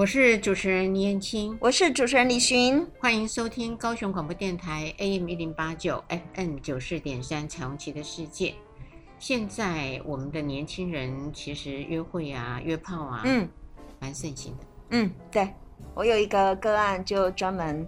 [0.00, 8.54] 我是主持人倪燕青，我是主持人李寻，欢迎收听高雄广播电台 AM 一零八九 FM 九四点三彩虹旗的世界。
[9.18, 13.46] 现在我们的年轻人其实约会啊、约炮啊，嗯，
[13.98, 14.64] 蛮盛行的。
[14.88, 15.46] 嗯，对，
[15.94, 17.86] 我有一个个案，就专门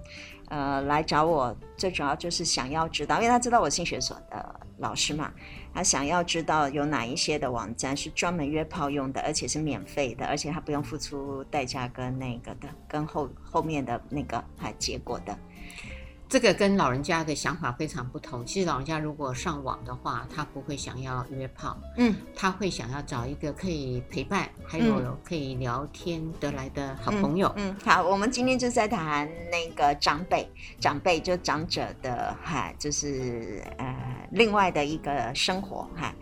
[0.52, 5.32] 呃来找我，最主要就是想要知道，因为他知道我性学所的老师嘛。
[5.74, 15.34] 他想要知道有哪一些的网站是专门约炮用的，而且是免费的，而且他不用付出代价跟那个的，跟后后面的那个还结果的。
[16.32, 18.43] 这个跟老人家的想法非常不同。
[18.46, 27.53] 其实老人家如果上网的话，他不会想要约炮，嗯，他会想要找一个可以陪伴，还有可以聊天得来的好朋友。
[27.57, 30.49] 嗯，嗯，好，我们今天就在谈那个长辈，
[30.81, 36.14] 长辈就长者的哈，就是呃另外的一个生活哈。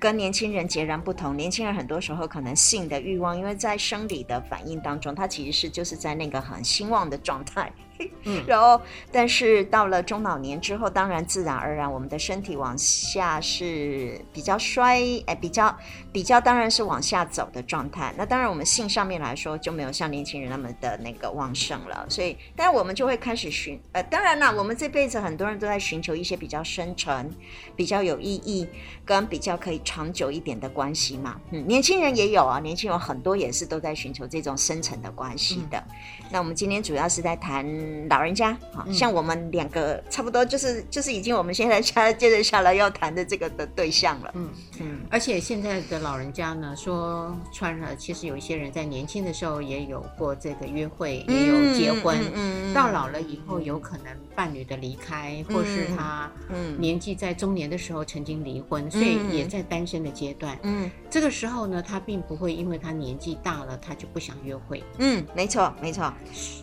[0.00, 7.72] 跟年轻人截然不同，年轻人很多时候可能性的欲望，因为在生理的反应当中，他其实是就是在那个很兴旺的状态。
[8.24, 8.80] 嗯，然后，
[9.12, 15.76] 但是到了中老年之后，当然自然而然，我们的身体往下是比较衰，哎，比较
[16.12, 18.12] 比较当然是往下走的状态。
[18.16, 22.04] 那当然，我们性上面来说就没有像年轻人那么的那个旺盛了。
[22.08, 27.30] 所以，当然我们就会开始寻，呃，当然啦，我们这辈子很多人都在寻求一些比较深沉、
[27.76, 28.66] 比较有意义、
[29.04, 31.40] 跟比较可以长久一点的关系嘛。
[31.52, 35.82] 嗯，年轻人也有啊，年轻人很多也是都在寻求这种深层的关系的。
[36.22, 36.23] 嗯。
[36.34, 37.64] 那我们今天主要是在谈。
[38.08, 44.32] 老人家，好像我们两个差不多，就是就是已经我们现在下接着下来要谈的这个的对象了。
[44.34, 56.28] 嗯嗯，而且现在的老人家呢，说穿了，其实有一些人在年轻的时候也有过这个约会，也有结婚，嗯嗯嗯、到老了以后有可能伴侣的离开，或是他
[56.76, 60.58] 年纪在中年的时候曾经离婚，所以也在单身的阶段。
[60.64, 64.82] 嗯，这个时候呢，他并不会因为他年纪大了，他就不想约会。
[64.98, 66.12] 嗯，没错没错，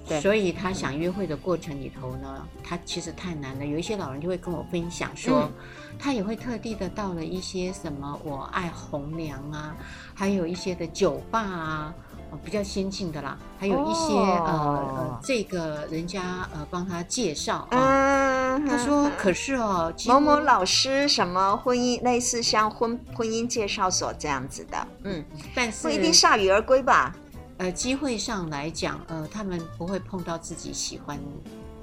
[0.08, 3.66] 对，所以他想约会的过程里头呢，他其实太难了。
[3.66, 5.52] 有一些老人就会跟我分享说，嗯、
[5.98, 9.76] 他也会特地的到了一些什么我爱红娘啊，
[10.14, 11.95] 还有一些的酒吧啊，
[12.44, 17.67] 比较先进的啦，还有一些、哦、呃这个人家呃帮他介绍。
[17.71, 25.23] 嗯，他说可是哦，某某老师什么婚姻类似像婚婚姻介绍所这样子的，嗯，
[25.55, 27.16] 但是不一定铩羽而归吧。
[27.61, 31.20] 呃，机会上来讲，呃，他们不会碰到自己喜欢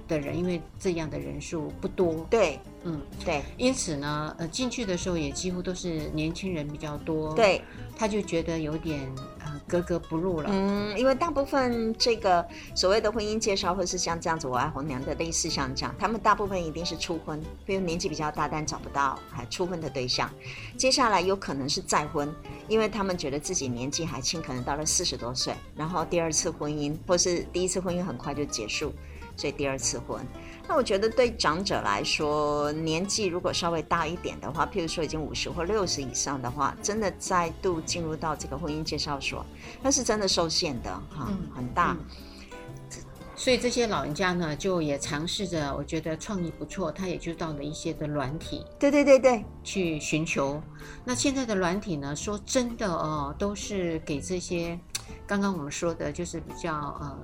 [0.09, 2.27] 的人，因为这样的人数不多。
[2.29, 3.45] 对，嗯，对。
[3.57, 7.33] 因此呢，呃，进去的时候也几乎都是年轻人比较多。
[7.33, 7.63] 对，
[7.97, 9.38] 他就觉得有点呃
[9.69, 10.49] 格格不入了。
[10.51, 20.29] 嗯，因为大部分这个所谓的婚姻介绍，或是像这样子我爱红娘的类似像这样，他们大部分一定是初婚，比如年纪比较大，但找不到还初婚的对象。
[20.77, 22.35] 接下来有可能是再婚。
[22.69, 28.93] 因为他们觉得自己年纪还轻，可能到了四十多岁，然后第二次婚姻或是第一次婚姻很快就结束，
[29.37, 30.21] 所以第二次婚。
[30.69, 39.45] 那我觉得对长者来说，年纪如果稍微大一点的话，譬如说已经五十或六十以上的话，真的再度进入到这个婚姻介绍所，
[39.83, 41.97] 那是真的受限的哈，嗯、很大。
[41.99, 42.05] 嗯
[43.41, 50.61] 所以这些老人家呢，就也尝试着，我觉得创意不错，他也就到了一些的软体，对对对对，去寻求。
[51.05, 54.77] 那现在的软体呢，说真的哦，都是给这些
[55.25, 57.17] 刚刚我们说的，就是比较呃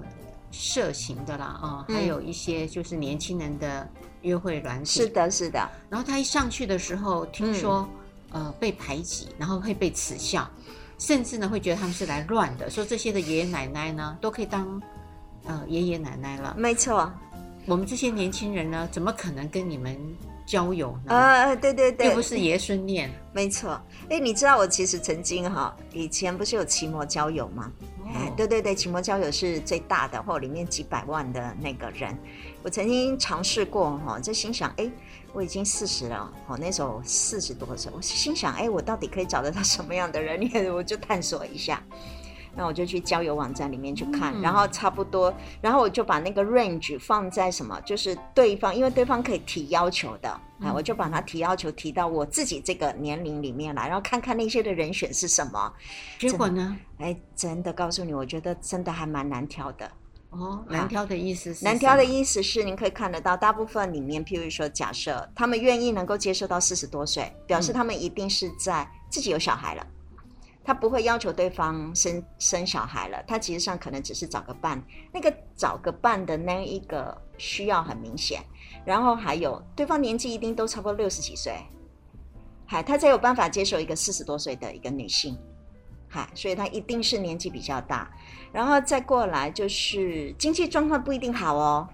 [0.54, 3.88] 色情的啦啊、哦，还有一些就是年轻人的
[4.22, 5.00] 约会软体。
[5.00, 5.68] 是的，是的。
[5.90, 7.88] 然后他一上去的时候，听说、
[8.32, 10.48] 嗯、呃被排挤，然后会被耻笑，
[10.98, 14.80] 甚至呢会觉得他们是来乱的，说这些的爷爷奶奶呢都可以当。
[15.46, 17.12] 呃，爷爷奶奶了，没错。
[17.66, 19.94] 我们这些年轻人呢，怎么可能跟你们
[20.46, 21.14] 交友呢？
[21.14, 23.10] 呃，对对对，又不是爷孙恋。
[23.30, 23.78] 没错。
[24.08, 27.70] 哎，你知道我其实曾经哈，以前不是有奇摩交友吗？
[28.36, 32.16] 对对对，奇摩交友是最大的，或里面几百万的那个人。
[32.62, 34.90] 我曾经尝试过哈，就心想，哎，
[35.32, 40.38] 我已经四十了，哦，那时候四十多岁，我心想，哎，我到底可以找得到什么样的人？
[40.40, 41.82] 你我就探索一下。
[42.56, 55.72] 那我就去交友网站里面去看，嗯、然后差不多，然后我就把那个 range 放在什么，就是对方，因为对方可以提要求的，啊、嗯，我就把他提要求提到我自己这个年龄里面来，然后看看那些的人选是什么。
[56.18, 56.76] 结果呢？
[56.98, 59.90] 哎，真的告诉你，我觉得真的还蛮难挑的。
[60.30, 61.64] 哦，难挑的意思是？
[61.64, 69.86] 难挑的意思是，您可以看得到，大部分里面，譬如说，假设他们愿意能够接受到四十多岁，表示他们一定是在自己有小孩了。
[70.64, 74.82] 他不会要求对方生生小孩了，他其实上可能只是找个伴。
[75.12, 78.42] 那个找个伴的那一个需要很明显，
[78.84, 81.54] 然后还有对方年纪一定都差不多六十几岁，
[82.66, 85.36] 嗨，他才有办法接受一个四十多岁的一个女性，
[86.08, 88.10] 嗨，所以他一定是年纪比较大，
[88.50, 91.86] 然后再过来就是经济状况不一定好哦，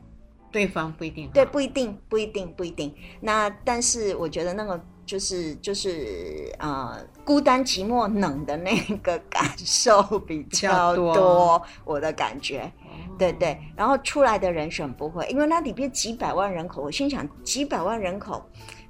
[0.53, 2.95] 对方不一定，对，不一定，不一定，不一定。
[3.21, 12.71] 那但是我觉得那个就是就是呃孤单寂寞冷的那个感受 比较多，多我的感觉。
[13.19, 18.41] 对对，然后出来的人选不会，因为那里边几百万人口，我心想几百万人口，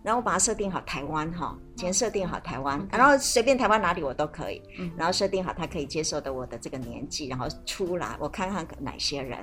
[0.03, 9.39] 然后我把它设定好台湾哈，先设定好台湾.然后随便台湾哪里我都可以，嗯、然后设定好他可以接受的我的这个年纪，然后出来我看看哪些人，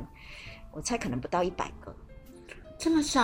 [0.71, 1.93] 我猜可能不到一百个，
[2.77, 3.21] 这么少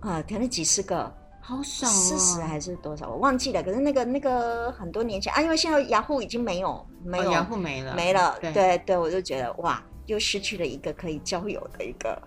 [0.00, 0.24] 啊？
[0.26, 1.14] 可能几十个，
[1.46, 3.08] 好少、哦，四十还是多少？
[3.10, 3.62] 我忘记了。
[3.62, 9.82] 可是那个那个很多年前啊，因为现在雅虎已经没有没有、哦、雅虎没了没了，对对，对，我就觉得哇。
[10.06, 12.20] 又失去了一个可以交友的一个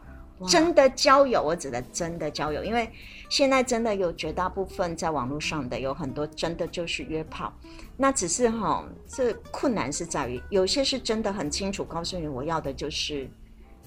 [0.48, 2.90] 真的交友，我指的真的交友，因为
[3.30, 7.54] 现在真的有绝大部分在网络上的有很多真的就是约炮，
[7.96, 13.30] 那只是哈，这困难是在于有些是真的很清楚告诉你我要的就是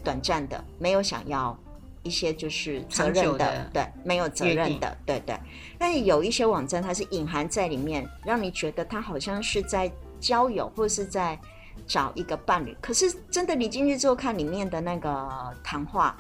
[0.05, 1.59] 短暂的，没有想要
[2.03, 5.39] 一些就是责任的，的对，没有责任的，对对。
[5.79, 11.39] 但是有一些网站它是隐含在里面，让你觉得它好像是在交友或是在。
[11.87, 15.29] 找一个伴侣，可是真的你进去之后看里面的那个
[15.65, 16.17] 谈话，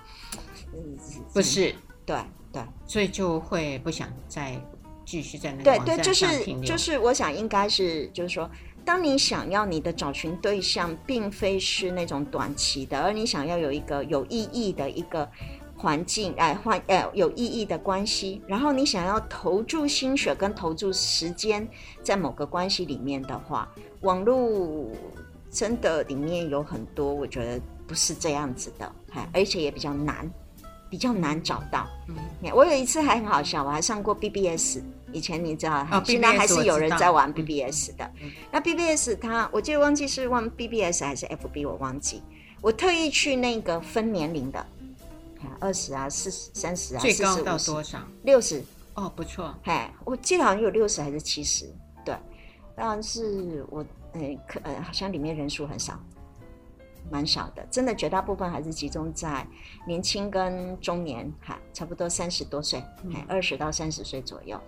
[0.72, 0.96] 嗯，
[1.32, 1.72] 不是，
[2.04, 2.16] 对
[2.50, 4.60] 对，所以就会不想再
[5.04, 8.50] 继续在那个网站对，就是就是，我想应该是就是说，
[8.84, 15.30] 当你想要你的找寻对象，并非是那种短期的，而你想要有一个有意义的一个
[15.80, 21.66] 环境，哎，换呃有意义的关系，然后你想要投注心血跟投注时间
[22.02, 23.68] 在某个关系里面的话，
[24.02, 24.88] 网络。
[25.52, 28.92] 真的里面有很多，我觉得不是这样子的，
[29.32, 30.30] 而且也比较难，
[30.88, 31.88] 比较难找到。
[32.06, 32.14] 嗯，
[32.54, 34.78] 我有一次还很好笑，我还上过 BBS，
[35.12, 38.08] 以前你知道，哦、现在还是有人在玩 BBS 的。
[38.22, 42.22] 嗯、那 BBS 它，我记得忘记是玩 BBS 还是 FB，我忘记。
[42.62, 44.64] 我特意去那个分年龄的，
[45.60, 47.98] 二十啊、四十、三十啊、最高到多少？
[48.22, 48.62] 六十。
[48.94, 49.54] 哦，不错。
[49.64, 51.72] 哎，我记得好像有六十还是七十，
[52.04, 52.14] 对，
[52.74, 53.84] 但是我。
[54.12, 55.96] 呃，可呃，好像里面人数很少，
[57.12, 57.64] 蛮少的。
[57.70, 59.46] 真的，绝大部分还是集中在
[59.86, 62.82] 年轻跟中年，哈，差不多三十多岁，
[63.28, 64.60] 二十到三十岁左右。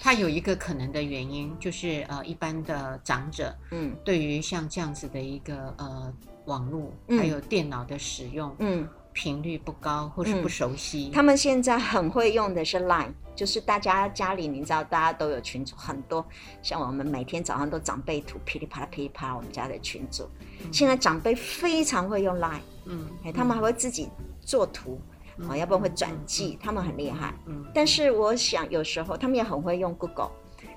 [0.00, 6.10] 它有一个可能的原因，就是呃，一般的长者，嗯，对于像这样子的一个呃
[6.46, 8.88] 网络还有电脑的使用，嗯。
[9.16, 11.08] 频率不高，或是不熟悉。
[11.10, 16.24] 嗯，他们现在很会用的是 Line，就是大家家里，你知道，大家都有群组，很多
[16.60, 20.28] 像我们每天早上都长辈图噼里啪啦噼里啪啦，我们家的群组。
[20.62, 24.10] 嗯、现在长辈非常会用 Line，嗯，哎，他们还会自己
[24.42, 25.00] 做图，
[25.38, 27.34] 啊、嗯，要不然会转寄，嗯、他们很厉害。
[27.46, 30.30] 嗯，但是我想有时候他们也很会用 Google，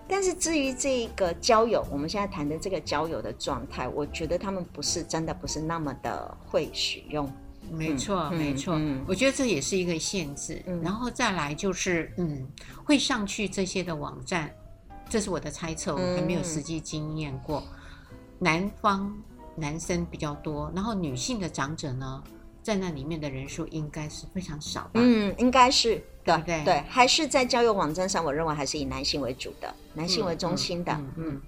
[0.07, 7.29] 但是至于这个交友，我们现在谈的这个交友的状态，我觉得他们不是真的不是那么的会使用。
[7.71, 10.61] 没错，没错，嗯，我觉得这也是一个限制。
[10.65, 12.47] 嗯，然后再来就是，嗯，
[12.83, 14.53] 会上去这些的网站，
[15.09, 17.63] 这是我的猜测，我还没有实际经验过。
[18.39, 19.15] 男方
[19.55, 22.23] 男生比较多，然后女性的长者呢，
[22.63, 24.91] 在那里面的人数应该是非常少吧？
[24.95, 31.13] 嗯，应该是，对对对，还是在交友网站上，我认为还是以男性为主的，男性为中心的，嗯。
[31.17, 31.41] 嗯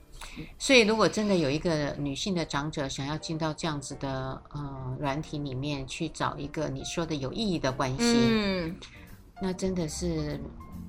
[0.57, 8.75] 所以，如果真的有一个女性的长者想要进到这样子的呃软体里面去找一个你说的有意义的关系，嗯，
[9.41, 10.39] 那真的是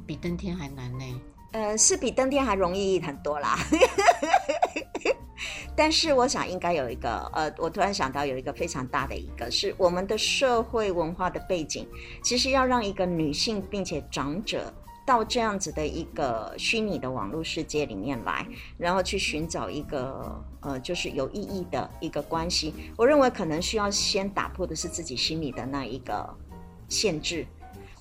[0.07, 1.21] 比登天还难呢。
[1.53, 3.59] 呃，是比登天还容易很多啦。
[5.75, 11.89] 但是，我想应该有一个呃，我突然想到有一个非常大的一个是我们的社会文化的背景，
[12.23, 14.73] 其实要让一个女性并且长者。
[15.05, 18.47] 到这样子的一个虚拟的网络世界里面来，
[18.79, 22.73] 然后去寻找一个呃，就是有意义的一个关系。
[22.97, 26.29] 我认为可能需要先打破的是自己心里的那一个
[26.89, 27.47] 限制。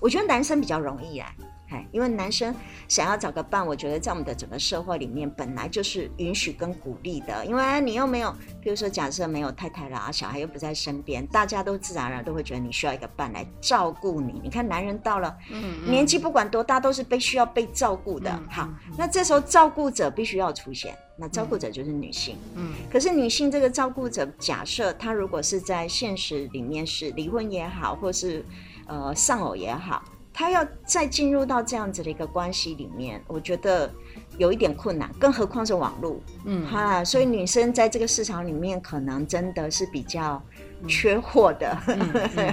[0.00, 1.36] 我觉得男生比较容易哎
[1.76, 1.84] 啊。
[1.92, 2.54] 因为男生
[2.88, 7.44] 想要找个伴，我觉得在我们的整个社会里面本来就是允许跟鼓励的。
[7.46, 14.40] 因为你又没有，比如说假设没有太太啦，小孩又不在身边，大家都自然而然都会觉得你需要一个伴来照顾你。
[14.42, 18.30] 你看男人到了嗯年纪不管多大，都是被需要被照顾的。
[18.50, 22.36] 好，那这时候照顾者必须要出现，那照顾者就是女性。
[22.56, 28.44] 嗯，可是女性这个照顾者，假设她如果是在现实里面是离婚也好，或是
[28.86, 30.02] 呃丧偶也好。
[30.32, 33.90] 他要再进入到这样子的一个关系里面，我觉得
[34.38, 40.42] 有一点困难，更何况是网络，嗯哈，所以女生在这个市场里面可能真的是比较
[40.88, 41.76] 缺货的。
[41.86, 42.08] 嗯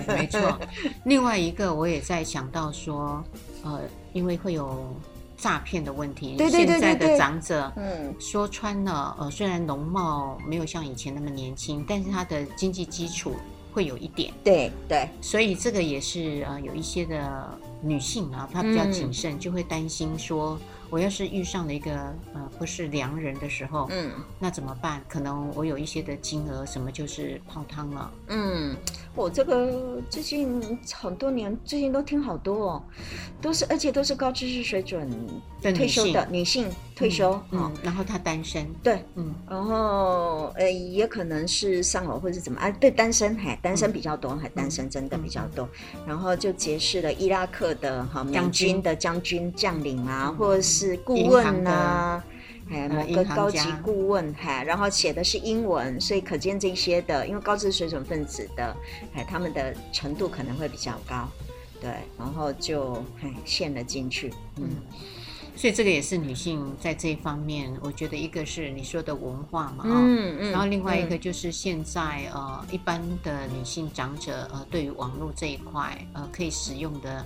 [0.07, 0.59] 没错。
[1.05, 3.23] 另外一个我也在想到说，
[3.63, 3.79] 呃，
[4.11, 4.93] 因为会有
[5.37, 6.35] 诈骗的问题。
[6.35, 13.35] 对对对对对，现在的长者，嗯，说穿了，呃，虽然容貌没有像以前那么年轻，但是他的经济基础
[13.71, 14.33] 会有一点。
[14.43, 20.57] 对对，所以这个也是呃，有一些的女性啊，她比较谨慎，嗯、就会担心说。
[20.91, 21.91] 我要是遇上了一个
[22.33, 24.09] 呃不是良人的时候，嗯，
[24.39, 24.99] 那怎么办？
[25.07, 28.11] 可能我有一些的金额什么就是泡汤了。
[28.29, 28.75] 嗯，
[29.13, 32.83] 我这个最近很多年，最近都听好多哦，
[33.39, 35.07] 都是而且都是高知识水准
[35.61, 36.65] 退休的女性
[36.99, 45.69] 退休，嗯，嗯，然后他单身，对，嗯，然后呃也可能是丧偶或者怎么啊，对，单身还单身比较多，还单身真的比较多，
[46.07, 50.69] 然后就结识了伊拉克的哈美军的将军将领啊，或者是。
[50.79, 52.23] 是顾问呐、啊，
[52.71, 58.73] 哎，某个高级顾问，哈，然后写的是英文，所以可见这些的，因为高知识水准分子的，
[59.13, 61.27] 哎，他们的程度可能会比较高，
[61.81, 64.69] 对，然后就哎陷了进去，嗯，
[65.59, 77.25] 所以这个也是女性在这一方面，我觉得一个是你说的文化嘛，嗯嗯，嗯然后另外一个就是现在、嗯、呃，一般的女性长者呃，对于网络这一块呃，可以使用的。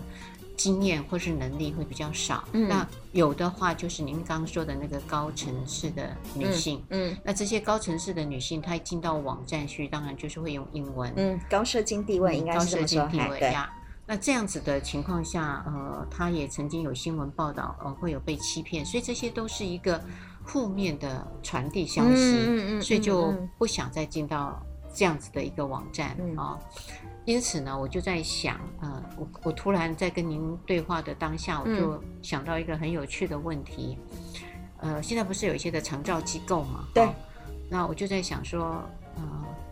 [0.56, 13.74] 经验或是能力会比较少，嗯、那有的话就是您刚刚说的那个高层次的女性，嗯，嗯那这些高层次的女性，她一进到网站去，当然就是会用英文，嗯，高社经地位应该是这么说，高社经地位呀。
[14.06, 20.02] 那这样子的情况下，呃，他也曾经有新闻报道，呃，会有被欺骗，所以这些都是一个
[20.46, 24.62] 负面的传递消息，嗯嗯，嗯嗯所以就不想再进到
[24.94, 26.60] 这样子的一个网站啊。
[27.26, 33.98] 因此呢，我就在想，呃，我我突然在跟您对话的当下，我就想到一个很有趣的问题，
[34.82, 36.86] 嗯、呃，现在不是有一些的长照机构嘛？
[36.94, 37.14] 对、哦。
[37.70, 38.84] 那我就在想说，
[39.16, 39.24] 呃，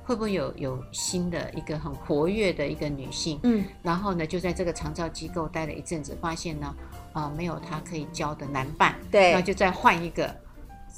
[0.04, 3.40] 会不会有有新的一个很活跃的一个女性？
[3.44, 3.64] 嗯。
[3.82, 6.76] 然后呢，就在这个长照机构待了一阵子，发现呢，
[7.14, 9.32] 啊、呃，没有她可以交的男伴，对。
[9.32, 10.36] 然后就再换一个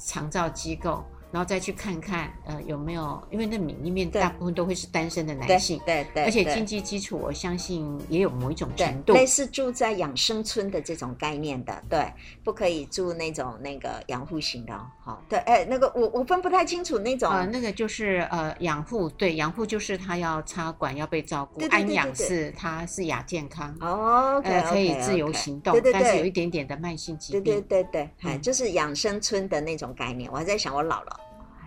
[0.06, 1.04] 长照机构。
[1.30, 3.20] 然后再去看看，呃，有没有？
[3.28, 12.06] 因为那里面大部分都会是单身的男性，对对，而且经济基础，我相信也有某一种程度，类似住在养生村的这种概念的，对，
[12.44, 31.20] 不可以住那种那个养护型的，好，对，哎，那个我我分不太清楚那种，呃，那个就是呃养护，对，养护就是他要插管要被照顾，安养是他是亚健康，哦，呃，可以自由行动，但是有一点点的慢性疾病，对对对对，哎，就是养生村的那种概念，我还在想我老了。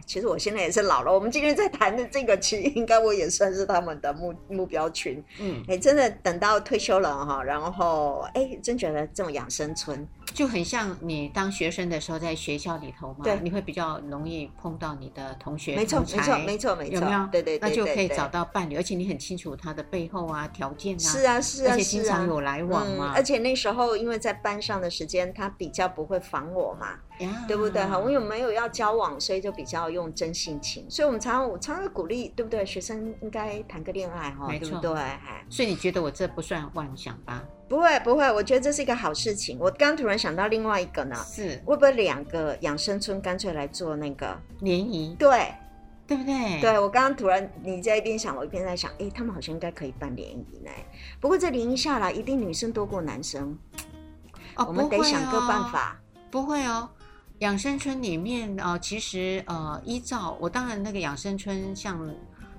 [0.08, 1.14] 其实我现在也是老了。
[1.14, 5.22] 我们今天在谈的这个，其实应该我也算是他们的目目标群。
[5.38, 17.28] 嗯，哎，真的等到退休了哈，然后哎，真觉得这种养生村就很像你当学生的时候在学校里头嘛，对，你会比较容易碰到你的同学，没错，没错，没错，没错，有没有？
[17.32, 23.14] 对对，那就可以找到伴侣，而且你很清楚他的背后啊条件啊，是啊是啊，而且经常有来往嘛。
[23.16, 26.88] 而且那时候因为在班上的时间，他比较不会烦我嘛。
[27.48, 27.98] 对不对哈？
[27.98, 30.86] 我有没有要交往，所以就比较用真性情。
[30.88, 32.64] 所以我们常常我常常鼓励，对不对？
[32.64, 34.94] 学生应该谈个恋爱哈，对不对？
[35.50, 37.44] 所以你觉得我这不算妄想吧？
[37.68, 39.58] 不会不会，我觉得这是一个好事情。
[39.60, 45.16] 我刚突然想到另外一个呢，是会不会两个养生村干脆来做那个联谊？
[45.20, 45.54] 对，
[46.08, 46.62] 对不对？
[46.62, 50.72] 对，我刚刚突然你在一边想，我一边在想，哎，他们好像应该可以办联谊呢。
[51.20, 53.58] 不过这联谊下来，一定女生多过男生。
[54.56, 56.00] 哦，我们得想个办法。
[56.32, 56.90] 不会哦。
[57.40, 62.12] 养生村里面啊、呃，其实呃，依照我当然那个养生村，像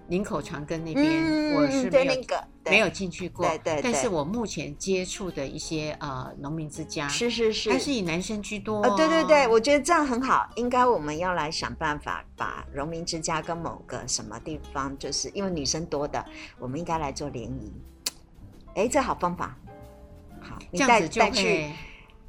[0.09, 3.83] 林口长庚那边，嗯、我是没有、那个、没有进去过，对对，对。
[3.83, 8.83] 但是我目前接触的一些呃农民之家，是是是，还是以男生居多、哦。
[8.85, 10.49] 呃，对对对，我觉得这样很好。
[10.57, 16.25] 应该我们要来想办法，把农民之家跟某个什么地方，就是因为女生多的，
[16.59, 17.73] 我们应该来做联谊。
[18.75, 19.57] 哎，这好方法，
[20.41, 21.71] 好，你带带去。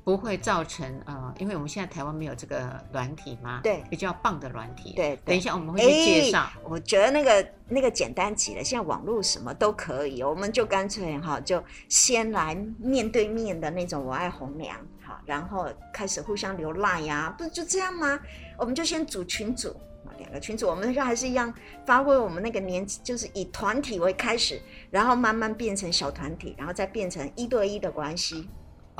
[0.09, 4.93] 不会造成呃，因为我们现在台湾没有这个软体嘛，对，比较棒的软体。
[4.95, 6.49] 对，等一下我们会去介绍。
[6.63, 14.75] 我觉得那个那个简单极了，现在网络什么都可以，我们就干脆哈，就先来面对面的那种我爱红娘，
[15.05, 18.19] 好，然后开始互相流赖呀，不是就这样吗？
[18.57, 19.75] 我们就先组群组，
[20.17, 21.53] 两个群组，我们就还是一样
[21.85, 28.49] 发挥我们那个年，就是以团体为开始，然后慢慢变成小团体，然后再变成一对一的关系。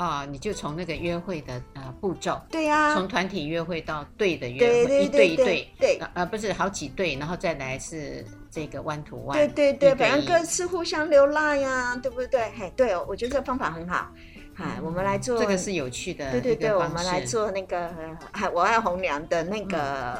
[0.00, 12.50] 啊，你就从那个约会的呃步骤，对呀，从团体约会到对的约会，一对一对，对，呃不是好几对，然后再来是这个 one to one，对对对，反正各自互相流浪呀，对不对？
[12.58, 14.10] 嘿，对哦，我觉得这个方法很好，
[14.54, 17.94] 嗨，我们来做这个是有趣的，对对对，我们来做那个
[18.32, 20.18] 嗨，我爱红娘的那个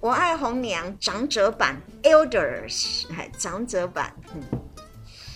[0.00, 4.42] 我爱红娘长者版 elders，嗨，长者版，嗯。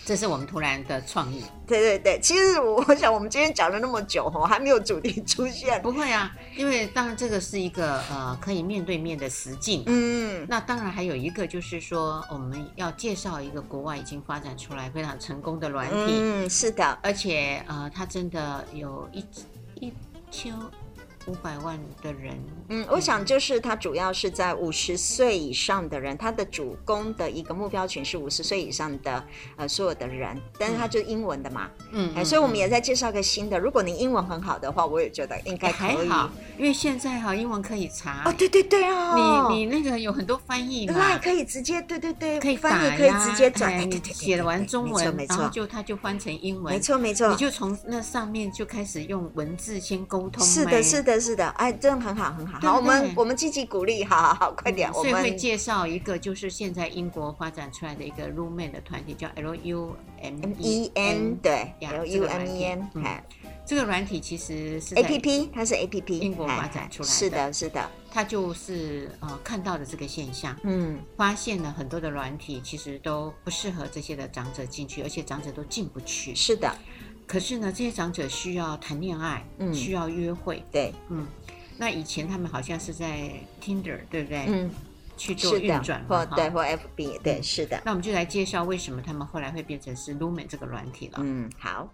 [0.06, 1.42] 这是我们突然的创意。
[1.66, 5.82] 对对对，其实我我想我们今天讲了那么久哈，还没有主题出现。
[5.82, 9.82] 不会啊，因为当然这个是一个呃可以面对面的实境。
[9.86, 16.14] 嗯，那当然还有一个就是说我们要介绍一个国外已经发展出来非常成功的软体。
[16.20, 19.24] 嗯，是的，而且呃，它真的有一
[19.80, 19.92] 一
[20.30, 20.54] 千。
[21.26, 29.24] 五百万的人，嗯，我想就是他主要是在五十岁以上的人，他的主攻的一个目标群是五十岁以上的
[29.56, 33.58] 呃所有的人，但是他就是英文的嘛，嗯，哎，所以我们也在介绍个新的。
[33.58, 38.22] 如果你英文很好的话，我也觉得应该可以，还好，因为现在哈英文可以查。
[38.24, 51.96] 哦，对对对哦，你你那个有很多翻译嘛，那可以直接对对对，可以翻译，可以直接转，你写完中文，然后就他就翻成英文，没错没错，你就从那上面就开始用文字先沟通，是的是的是的，哎真的。
[52.06, 63.24] 很好，很好，好，我们我们积极鼓励，好好好，快点，我们所以会介绍一个，就是现在英国发展出来的一个 Lumen 的团体，叫 L U M E N，对，L U M E N，哎，
[63.66, 76.72] 这个软体其实是 A P P，它是 A P P，英国发展出来的，是的，是的，它就是呃看到的这个现象，嗯，发现了很多的软体其实都不适合这些的长者进去，而且长者都进不去，是的，
[77.26, 81.26] 可是呢，这些长者需要谈恋爱，嗯，需要约会，对，嗯。
[81.78, 83.30] 那以前他们好像是在
[83.60, 84.46] Tinder，对不对？
[84.48, 84.70] 嗯，
[85.16, 87.82] 去做运转或对或 FB，对，是的。
[87.84, 91.18] 那我们就来介绍为什么他们后来会变成是 Lumen 这个软体了。
[91.20, 91.88] 嗯，好。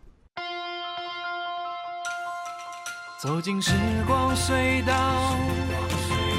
[3.21, 3.73] 走进时
[4.07, 4.95] 光隧道，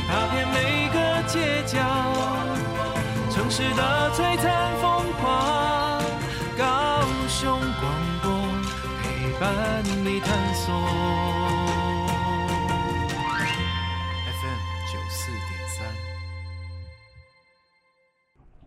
[0.08, 1.80] 踏遍每个街角，
[3.32, 5.63] 城市的璀璨风华，
[9.44, 10.74] 陪伴你探索。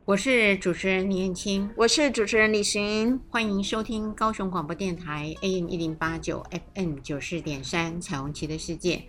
[0.04, 9.02] 我是主持人李燕青，我是主持人李寻，欢迎收听高雄广播电台 AM 一零八九 FM 九四点三彩虹旗的世界。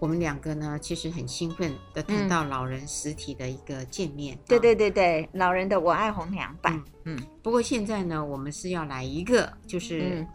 [0.00, 4.36] 我们两个呢，其实很兴奋的谈到老人实体的一个见面。
[4.48, 6.82] 对对对对，老人的我爱红娘版。
[7.04, 10.26] 嗯，不过现在呢，我们是要来一个，就是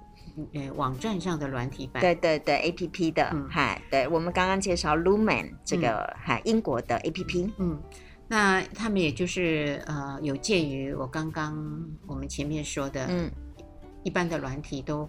[0.53, 2.01] 呃网站上的软体版。
[2.01, 7.51] 对对对，APP 的，嗨，对，我们刚刚介绍 Lumen 这个嗨英国的 APP。
[7.57, 7.79] 嗯。
[8.29, 11.57] 那他们也就是呃，有鉴于我刚刚
[12.05, 13.31] 我们前面说的，嗯，
[14.03, 15.07] 一般的软体都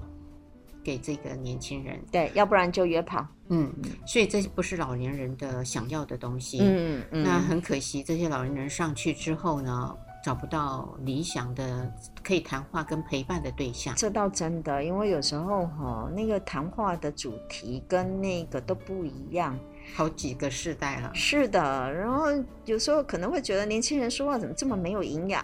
[0.85, 3.75] 给这个年轻人，对，要不然就约炮，嗯，
[4.07, 9.93] 所以这不是老年人的想要的东西，嗯嗯，那很可惜，这些老年人上去之后呢，
[10.25, 11.91] 找不到理想的
[12.23, 19.59] 可以谈话跟陪伴的对象，这倒真的，因为有时候哈，那个谈话的主题跟那个都不一样。
[19.95, 21.91] 好几个世代了，是的。
[21.95, 22.27] 然后
[22.67, 25.43] 有时候可能会觉得年轻人说话怎么这么没有营养，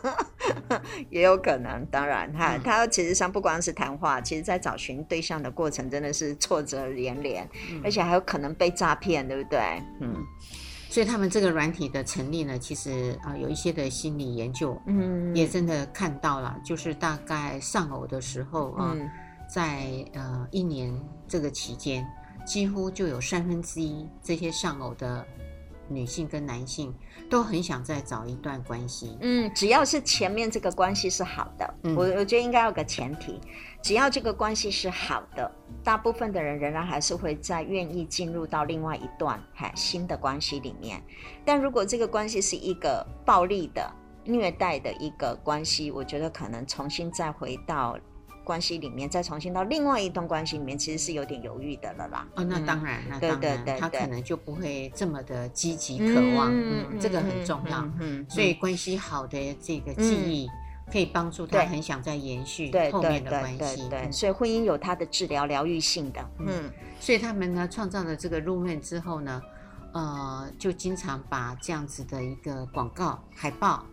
[1.10, 1.84] 也有可能。
[1.90, 9.60] 当然，哈、嗯、他其实上不光是谈话，其实在找寻对象的过程真的是挫折连连，嗯、而且还有可能被诈骗，对不对？
[10.00, 10.24] 嗯。
[10.94, 19.10] 所以他们这个软体的成立呢，其实啊有一些的心理研究，嗯，也真的看到了，就是大概丧偶的时候啊，嗯、
[19.52, 22.06] 在呃一年这个期间。
[22.46, 25.26] 几乎就有三分之一这些丧偶的
[25.88, 26.94] 女性跟男性
[27.28, 29.16] 都很想再找一段关系。
[29.20, 33.40] 嗯，只要是前面这个关系是好的，嗯、我我觉得应该有个前提，
[33.82, 35.50] 只要这个关系是好的，
[35.82, 41.02] 大部分的人仍然还是会再愿意进入到另外一段嗨新的关系里面。
[41.44, 43.90] 但如果这个关系是一个暴力的、
[44.24, 47.98] 虐待的一个关系，我觉得可能重新再回到。
[48.44, 52.28] 关系里面再重新到另外一段关系里面，其实是有点犹豫的了啦。
[52.36, 56.50] 哦，那当然，那当然，对对对，他可能就不会这么的积极渴望。
[56.52, 57.90] 嗯，这个很重要。
[57.98, 60.48] 嗯，所以关系好的这个记忆
[60.92, 63.88] 可以帮助他很想再延续后面的关系。
[63.88, 66.20] 对，所以婚姻有它的治疗疗愈性的。
[66.38, 69.42] 嗯，所以他们呢创造了这个 Lumen 之后呢，
[69.92, 73.84] 呃，就经常把这样子的一个广告海报。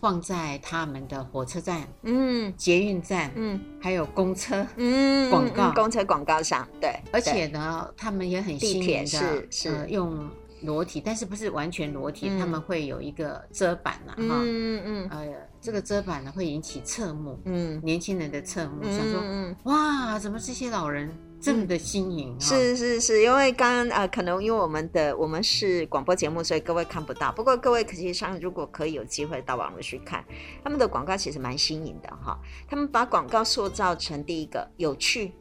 [0.00, 10.28] 放在他们的火车站、嗯，捷运站、嗯，还有公车，嗯，广告，公车广告上，对，而且呢，他们也很新颖的，呃、用
[10.62, 15.26] 裸体，但是不是完全裸体，嗯、他们会有一个遮板呐，哈，嗯嗯，呃，
[15.60, 21.10] 这个遮板呢会引起侧目，嗯，年轻人的侧目，嗯、想说，嗯、哇，怎么这些老人？
[21.40, 27.32] 这么的新颖、嗯，是是是，因为刚刚呃，可能因为我们的我们是广播节目，所以各位看不到。
[27.32, 30.24] 不过各位实际上如果可以有机会到网络去看，
[30.62, 32.38] 他们的广告其实蛮新颖的哈。
[32.68, 35.32] 他们把广告塑造成第一个有趣，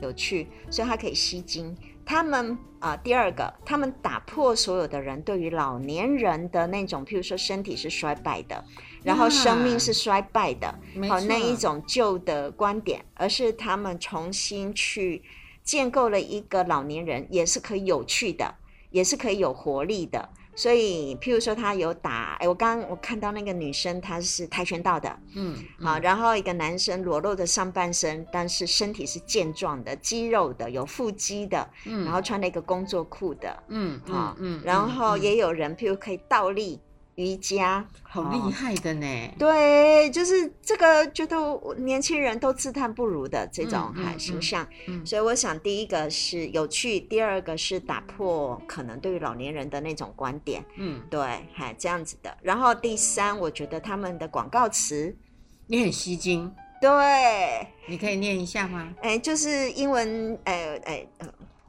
[0.00, 1.74] 有趣，所以它可以吸睛。
[2.10, 8.64] 他们啊、呃，第二个，他们打破所有的人对于老年人的那种，譬如说身体是衰败的，
[9.04, 10.76] 然后生命是衰败的，
[11.08, 15.22] 好、啊、那一种旧的观点，而是他们重新去
[15.62, 18.56] 建构了一个老年人，也是可以有趣的，
[18.90, 20.30] 也是可以有活力的。
[20.54, 36.80] 所以，譬如说，他有打，哎，我刚刚我看到那个女生，她是跆拳道的，嗯，好、嗯，然后一个男生裸露的上半身，但是身体是健壮的，肌肉的，有腹肌的，嗯，然后穿了一个工作裤的，嗯，好，嗯，然后也有人，譬如可以倒立。
[37.16, 38.74] 瑜伽好厉害。
[38.76, 41.36] 的呢、哦，对，就是这个觉得
[41.76, 51.20] 年轻人都自叹不如的这种哈形象，嗯嗯嗯、所以我想第一个是有趣，第二个是打破可能对于老年人的那种观点，嗯，对，
[51.54, 55.14] 哈这样子的，然后第三，我觉得他们的广告词。
[55.66, 58.94] 你很吸睛，对，你可以念一下吗？
[59.02, 61.06] 哎，就是英文，哎哎。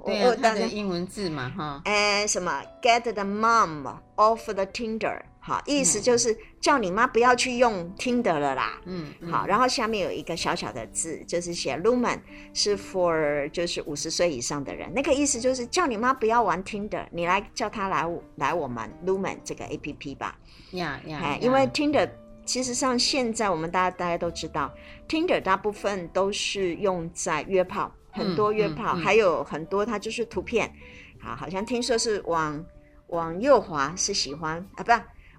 [0.04, 8.80] 对啊，它的英文字嘛，哈，哎，什么？Get the mom off the Tinder，好，意思就是叫你妈不要去用 Tinder 了啦。
[8.86, 12.19] 嗯，好，然后下面有一个小小的字，就是写 Lumen
[12.54, 20.38] 是 for 就是五十岁以上的人，那个意思就是叫你妈不要玩 Tinder，你来叫她来来我们 Lumen 这个 APP 吧。
[20.71, 22.08] 呀呀，哎，因为 Tinder
[22.45, 24.71] 其实上现在我们大家大家都知道
[25.10, 27.91] ，Tinder 大部分都是用在约炮。
[28.13, 30.69] 很多约炮，嗯嗯嗯、还有很多，它就是图片，
[31.23, 32.62] 啊，好像听说是往
[33.08, 34.91] 往右滑是喜欢啊，不，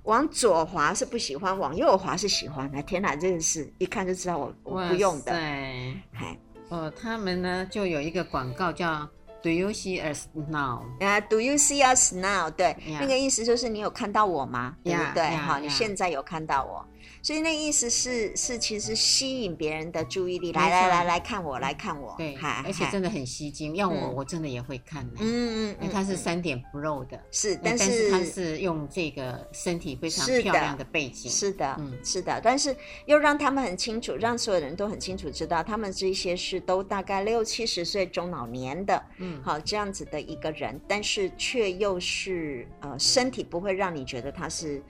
[0.05, 2.71] 往左滑是不喜欢，往右滑是喜欢。
[2.73, 5.33] 的，天哪，这个是一看就知道我我不用的。
[5.33, 6.37] 对，嗨，
[6.69, 9.09] 哦，他们呢就有一个广告叫
[9.43, 13.01] “Do you see us now？” 啊，“Do you see us now？” 对，Yeah.
[13.01, 14.77] 那个意思就是你有看到我吗？
[14.85, 15.29] 对不对？
[15.37, 16.87] 好，你现在有看到我。
[17.21, 23.77] 所以那个意思是是其实吸引别人的注意力，来来来来看我，来看我，对，而且真的很吸睛。
[23.77, 32.75] 要我我真的也会看的，嗯嗯，因为它是三点不漏的，是，但是它是用这个身体非常漂亮的背景，是的，嗯，是的，但是
[33.07, 44.83] 又让他们很清楚，让所有人都很清楚知道，他们这些是都大概六七十岁中老年的，嗯，好这样子的一个人，但是却又是呃身体不会让你觉得他是。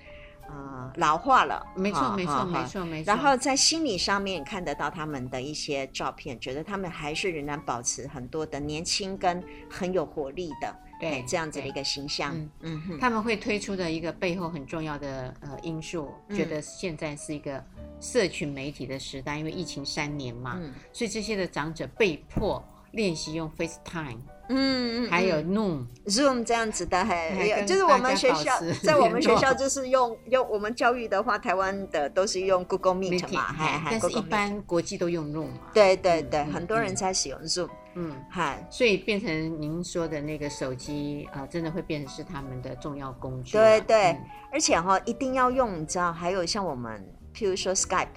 [0.49, 3.07] 呃，老化了，没错，没错，没错，没错。
[3.07, 12.37] 然后在心理上面看得到他们的一些照片，觉得他们还是仍然保持很多的年轻跟很有活力的，对，这样子的一个形象。
[12.61, 17.65] 嗯哼，他们会推出的一个背后很重要的呃因素，觉得现在是一个
[18.01, 20.61] 社群媒体的时代，因为疫情三年嘛，
[20.93, 24.19] 所以这些的长者被迫练习用 FaceTime。
[24.49, 28.53] 嗯，还有 Zoom Zoom 这样子的，还有就是我们学校，
[28.83, 33.55] 在我们学校就是用用我们教育的话，台湾的都是用 Google Meet 嘛，
[33.89, 35.71] 但是一般国际都用 Zoom 嘛。
[35.73, 37.69] 对对对，很多人在使用 Zoom。
[37.95, 43.53] 嗯，嗨，所以变成您说的那个手机啊，真的会变成是他们的重要工具。
[43.53, 44.17] 对对，
[44.51, 47.03] 而且哈，一定要用，你知道，还有像我们，
[47.35, 48.09] 譬如说 Skype。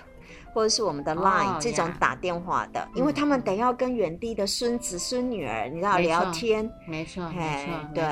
[0.56, 8.04] 或者是我们的 Line 这种打电话的，因为他们得要跟远地的孙子孙女儿，你知道聊天，没错，没错，对。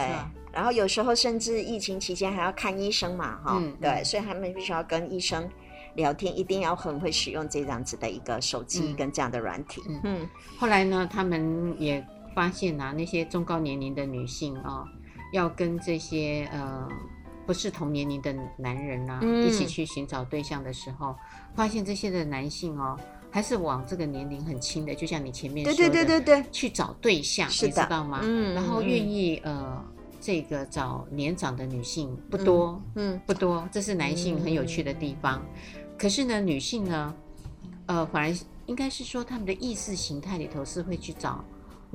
[0.51, 5.49] 然后有时候甚至疫情期间还要看医生嘛，哈，对，所以他们必须要跟医生
[5.95, 9.81] 聊天，一定要很会使用这样子的一个手机跟这样的软体。
[10.03, 10.27] 嗯，
[10.59, 14.83] 后来呢，他们也发现啊，那些中高年龄的女性啊，
[15.31, 16.89] 要跟这些呃。
[17.45, 21.15] 不是同年龄的男人啊，嗯、一起去寻找对象的时候，
[21.53, 22.97] 发现这些的男性哦，
[23.29, 28.19] 还是往这个年龄很轻的，就像你前面说的，对对对对对，去找对象，你知道吗？
[28.23, 29.83] 嗯，然后愿意呃，
[30.21, 35.41] 这个找年长的女性不多，嗯，不多，这是男性很有趣的地方。
[35.43, 35.63] 嗯、
[35.97, 37.13] 可是呢，女性呢，
[37.87, 41.43] 呃，反而应该是说他们的意识形态里头是会去找。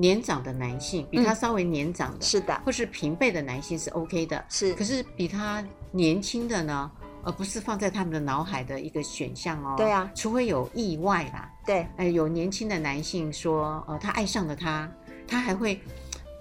[0.00, 4.72] 年长的男性，比他稍微年长的，是的，或是平辈的男性是 OK 的，是。
[4.74, 6.88] 可是比他年轻的呢，
[7.24, 9.74] 而不是放在他们的脑海的一个选项哦。
[9.76, 11.50] 对啊，除非有意外啦。
[11.66, 14.88] 对，哎，有年轻的男性说，呃，他爱上了他，
[15.26, 15.80] 他还会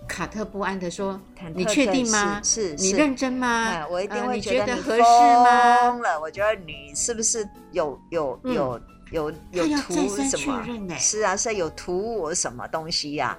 [0.08, 1.20] 忐忑不安的说
[1.56, 2.40] ：“你确定吗？
[2.44, 3.88] 是，你认真吗？
[3.90, 5.98] 我一定会觉得你合适吗？
[5.98, 8.80] 了，我觉得你是不是有有有？”
[9.12, 10.98] 有有图什么？
[10.98, 13.38] 是啊，是有图我什么东西呀？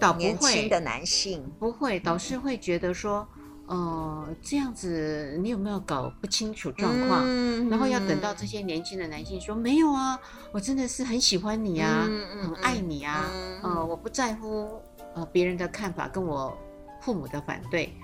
[0.00, 3.28] 倒不会，年轻的男性不会，导师会觉得说，
[3.66, 7.22] 呃，这样子你有没有搞不清楚状况？
[7.68, 10.18] 然后要等到这些年轻的男性说没有啊，
[10.52, 12.08] 我真的是很喜欢你啊，
[12.42, 13.30] 很爱你啊，
[13.62, 14.80] 呃，我不在乎
[15.14, 16.56] 呃别人的看法跟我
[17.02, 17.94] 父母的反对，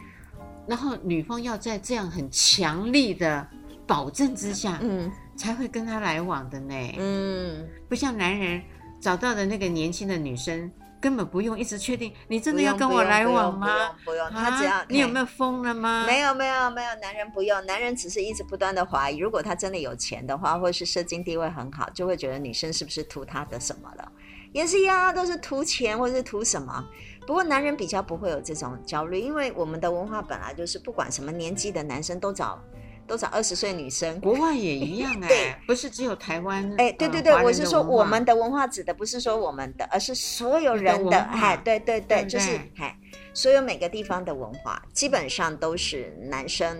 [0.66, 3.48] 然后女方要在这样很强力的
[3.86, 5.10] 保证之下，嗯。
[5.40, 6.74] 才会跟他来往的呢。
[6.98, 8.60] 嗯，不像男人
[9.00, 13.66] 找到的那个年轻的女生，根本不用一直确定，你真的要跟我来往吗？
[13.66, 16.04] 不用，不用，不用，他只要你有没有疯了吗？
[16.06, 24.12] 没有，没有，没有，男人不用，男人只是一直不断的怀疑，如果他真的有钱的话，或是社经地位很好，就会觉得女生是不是图他的什么了？
[24.52, 26.84] 也是一样，都是图钱或是图什么。
[27.26, 32.62] 不过男人比较不会有这种焦虑，因为我们的文化本来就是不管什么年纪的男生都找。
[33.10, 38.60] 都找二十岁女生，国外也一样 哎、欸，对，不是只有台湾哎、欸，对对对，我是说我们的文化。
[38.70, 42.96] 指的不是说我们的，而是所有人的，哎，对对对，对就是哎，
[43.34, 46.78] 所有每个地方的文化基本上都是男生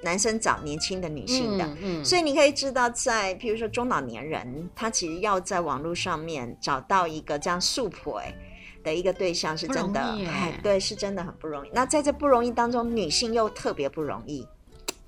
[0.00, 8.22] 男生找年轻的女性的，嗯，嗯，所以你可以知道在，在譬如说中老年人，他其实要在网络上面找到一个这样素婆
[8.84, 11.70] 的一个对象，是真的，哎，对，是真的很不容易。
[11.72, 14.46] 那在这不容易当中，女性又特别不容易。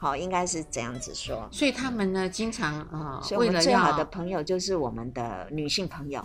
[0.00, 1.46] 好，应该是这样子说。
[1.52, 6.24] 所以他们呢，经常呃，所以我们最好的朋友就是我们的女性朋友。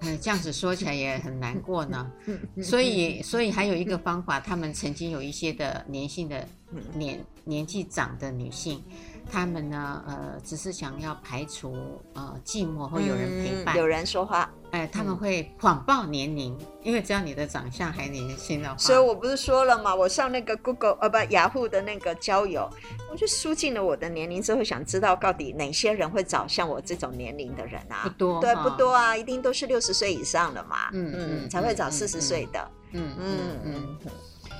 [0.00, 2.10] 嗯，这样子说起来也很难过呢。
[2.60, 6.48] 所以，所以还有一个方法，他们曾经有一些的年性的
[6.94, 8.82] 年年纪长的女性。
[9.30, 14.50] 他们呢，呃，只是想要排除呃寂寞或有人陪伴，嗯、有人说话。
[14.72, 18.76] 哎、呃，他们会谎报年龄，嗯、因为只要你的长相还年轻的话。
[18.76, 19.94] 所以我不是说了吗？
[19.94, 22.68] 我上那个 Google 呃不雅虎的那个交友，
[23.10, 28.02] 我就输进了我的年龄之后，想知道到底哪些人会找像我这种年龄的人啊？
[28.02, 30.90] 不多，对，不多啊，一定都是六十岁以上的嘛。
[30.92, 32.70] 嗯嗯，嗯，才会找四十岁的。
[32.92, 34.12] 嗯嗯嗯，嗯，嗯。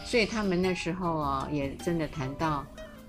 [0.05, 2.65] 所以他们那时候啊，也真的谈到。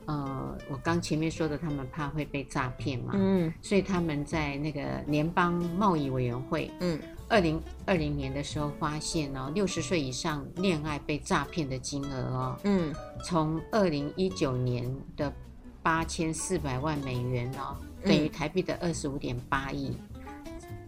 [0.08, 12.94] 呃，我刚前面说的，他们怕会被诈骗嘛，嗯，所以他们在那个联邦贸易委员会，嗯，二零二零年的时候发现哦，六十岁以上恋爱被诈骗的金额哦，嗯，
[13.24, 15.32] 从二零一九年的
[15.84, 19.98] 八千四百万美元哦，等于台币的二十五点八亿，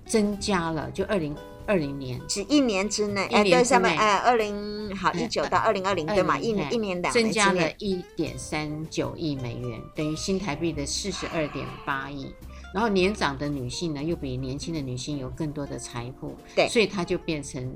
[0.05, 1.35] 增加了，就二零。
[1.69, 12.33] 二零年是一年之内，哎，对，上面哎，二零好一九到二零二零对嘛，一年一年两增加了一点三九亿美元，等于新台币的四十二点八亿。
[12.73, 17.71] 然后年长的女性呢，又比年轻的女性有更多的财富，对，所以她就变成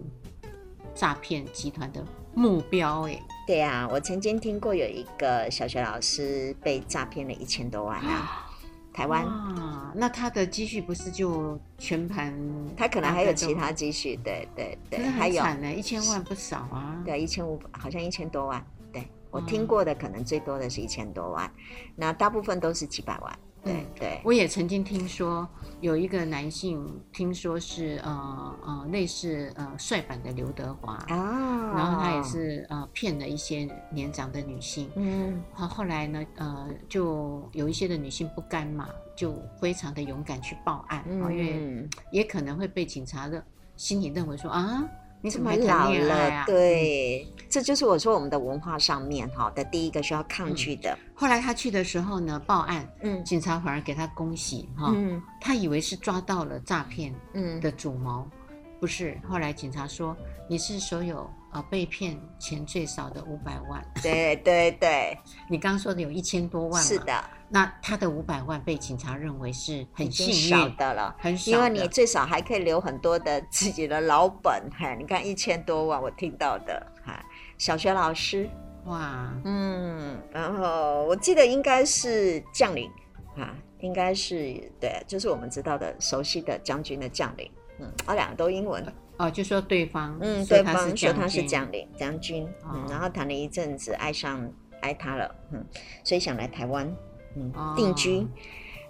[0.96, 2.04] 诈骗集团的
[2.34, 3.08] 目标。
[3.08, 8.50] 哎，对啊，我曾经听过有一个小学老师被诈骗了一千多万啊。
[8.94, 12.34] 台湾啊，那他的积蓄不是就全盘？
[12.78, 15.44] 他可能还有其他积蓄，对对对，还有
[15.76, 21.52] 一千万不少啊，对，一千五好像一千多万，对，我听过的可能最多的是一千多万，
[21.96, 23.40] 那大部分都是几百万。
[23.64, 25.48] 对、嗯、对，我也曾经听说
[25.80, 43.44] 有一个男性，听说是呃呃类似呃帅版的刘德华啊，然后他也是呃骗了一些年长的女性，嗯，好后来呢呃就有一些的女性不甘嘛，就非常的勇敢去报案，嗯，因为也可能会被警察的
[43.78, 44.84] 心里认为说啊。
[45.26, 46.46] 你怎么还谈恋爱啊？
[46.46, 50.90] 对、嗯，这就是我说我们的文化上面哈的第一个需要抗拒的。
[50.92, 59.16] 嗯、后来他去的时候呢，报案，嗯，警察反而给他恭喜哈，嗯，他以为是抓到了诈骗，嗯的主谋、嗯，不是。
[59.30, 60.18] 后来警察说
[60.50, 63.86] 你是所有呃被骗钱最少的五百万。
[64.02, 65.16] 对对对，
[65.48, 67.24] 你刚刚说的有一千多万，是的。
[67.50, 74.68] 那他的五百万被警察认为是很幸运少的了，很少，因为你最少还可以留很多的自己的老本。
[74.72, 77.24] 哈，你看一千多万，我听到的哈，
[77.64, 78.50] 小学老师。
[78.88, 82.92] 哇，嗯，然后我记得应该是将领
[83.38, 87.50] 啊，应该是对，就是我们知道的熟悉的将军的将领，
[87.80, 88.86] 嗯，啊，两个都英文。
[89.16, 94.46] 哦，就说对方，嗯，对方说他是将领将军，嗯，然后谈了一阵子，爱上
[94.82, 95.66] 爱他了，嗯，
[96.04, 96.94] 所以想来台湾。
[97.38, 98.28] 嗯，定居，哦，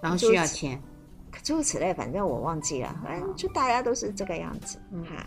[0.00, 0.82] 然后需要钱，
[1.44, 5.04] 诸如此类，反正我忘记了，反正就大家都是这个样子，嗯。
[5.04, 5.26] 哈，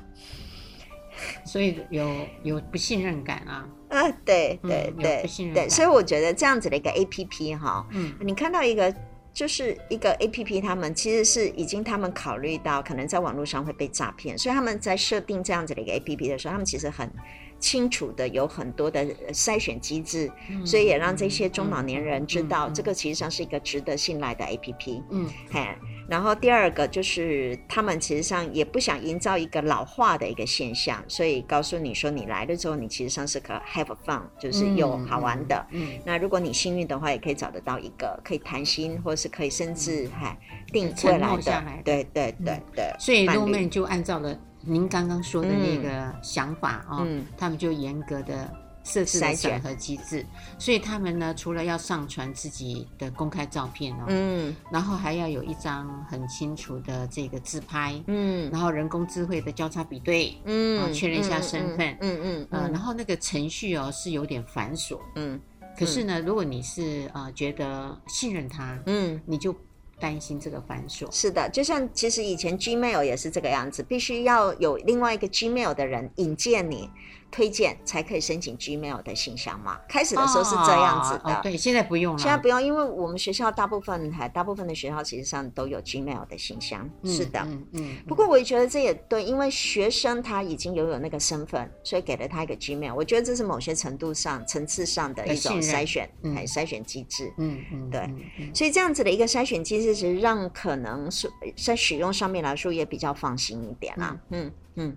[1.44, 8.94] 所以有有不信任感啊，啊，对对对，不信任对，所以我觉得这样子的一个 A P P 哈，嗯，你看到一个
[9.34, 17.12] 就是一个 A P P，他们其实是已经他们考虑到可能在网络上会被诈骗，所以他们在设定这样子的一个 A P P 的时候，他们其实很。
[17.60, 25.04] 清楚的有很多的筛选机制，嗯，所以也让这些中老年人知道，这个其实上是一个值得信赖的 APP。
[25.10, 25.68] 嗯，嘿，
[26.08, 35.68] 然后第二个就是他们其实上也不想营造一个老化的一个现象，所以告诉你说，你来了之后，你其实上是可 have fun，就是有好玩的。
[35.72, 40.38] 嗯，嗯，那如果你幸运的话，也可以找得到一个可以谈心，或是可以甚至还
[40.72, 41.64] 定未来的。
[41.84, 44.40] 对对对对，所以后面就按照了。
[44.68, 48.54] 您刚刚说的那个想法啊、他们就严格的
[48.84, 50.26] 设置的审核机制，
[50.60, 65.40] 所以他们呢，除了要上传自己的公开照片哦，嗯，然后还要有一张很清楚的这个自拍，嗯，然后人工智慧的交叉比对，嗯，确认一下身份，嗯嗯，嗯，呃，然后那个程序哦是有点繁琐，嗯，
[65.78, 69.56] 可是呢，如果你是呃觉得信任他，嗯，你就。
[70.00, 76.90] 担心这个繁琐是的，就像其实以前 Gmail 也是这个样子，必须要有另外一个 Gmail 的人引荐你。
[77.30, 79.80] 推荐才可以申请 Gmail 的信箱嘛？
[79.88, 82.20] 开始的时候是这样子的，哦哦、对，现在不用了。
[82.20, 86.90] 现在不用，因为我们学校大部分还大部分的学校其实上都有 Gmail 的信箱。
[87.02, 87.96] 嗯、是的，嗯嗯。
[88.08, 92.96] 不过我也觉得这也对，因为学生他已经拥有那个身份，所以给了他一个 Gmail。
[92.96, 97.32] 我觉得这是某些程度上层次上的一种筛选，还有筛选机制。
[97.38, 98.10] 嗯嗯，对。
[98.54, 104.18] 所以这样子的一个筛选机制，其实让可能是在使用上面来说也比较放心一点啦。
[104.30, 104.96] 嗯嗯。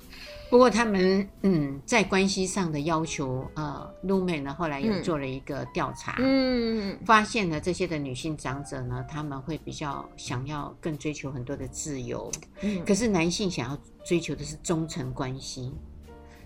[0.49, 12.29] 不过他们嗯，在关系上的要求，呃，Lumen 呢后来又做了一个调查，嗯，发现了这些的女性长者呢，他们会比较想要更追求很多的自由，
[12.63, 15.73] 嗯，可是男性想要追求的是忠诚关系，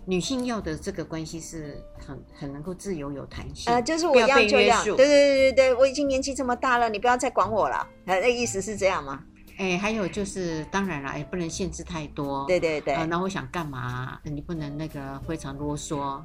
[0.05, 9.25] 女性要的这个关系是很很能够自由有弹性，呃，就是我要就要，对对对对对，我已经年纪这么大了，你不要再管我了，呃，那意思是这样吗？
[9.57, 12.45] 哎，还有就是，当然了，也不能限制太多。
[12.47, 12.95] 对对对。
[12.95, 14.19] 啊，那我想干嘛？
[14.25, 16.25] 你不能那个非常啰嗦，啊，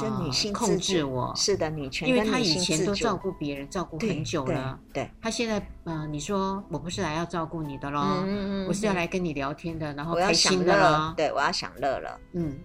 [0.00, 1.32] 就女性控制我。
[1.36, 2.08] 是的，女权。
[2.08, 4.78] 因为她以前都照顾别人，照顾很久了。
[4.92, 5.10] 对。
[5.20, 8.24] 她现在，嗯，你说我不是来要照顾你的咯，
[8.66, 11.12] 我是要来跟你聊天的，然后开心的咯。
[11.16, 12.20] 对，我要享乐了。
[12.32, 12.58] 嗯，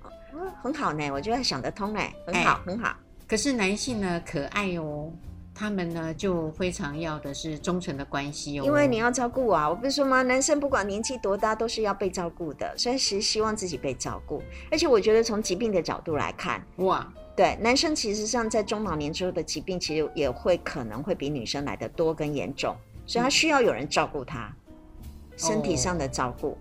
[0.63, 2.95] 很好呢，我觉得想得通呢，很好，很好。
[3.27, 5.11] 可是男性呢，可爱哦。
[5.57, 10.21] 他们呢，就非常要的是忠诚的关系哦，因为你要照顾啊，我不是说吗？
[10.21, 14.39] 男生不管年纪多大，都是要被照顾的，所以是希望自己被照顾。
[14.69, 22.75] 而且我觉得从疾病的角度来看，哇，对，男生其实上在中老年之后的疾病，其实也会可能会比女生来的多跟严重，
[23.07, 24.55] 所以他需要有人照顾他，
[25.01, 26.55] 嗯、身体上的照顾，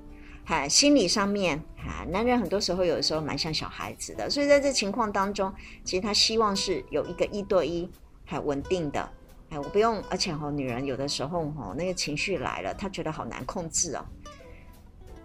[0.46, 5.52] 哈、哦，心理上面，哈，男人很多时候有的时候蛮像小孩子的，所以在这情况当中，
[5.84, 7.86] 其实他希望是有一个一对一。
[8.26, 9.08] 还稳定的，
[9.50, 14.04] 哎，我不用，而且哈，女人有的时候哈，那个情绪来了，她觉得好难控制哦。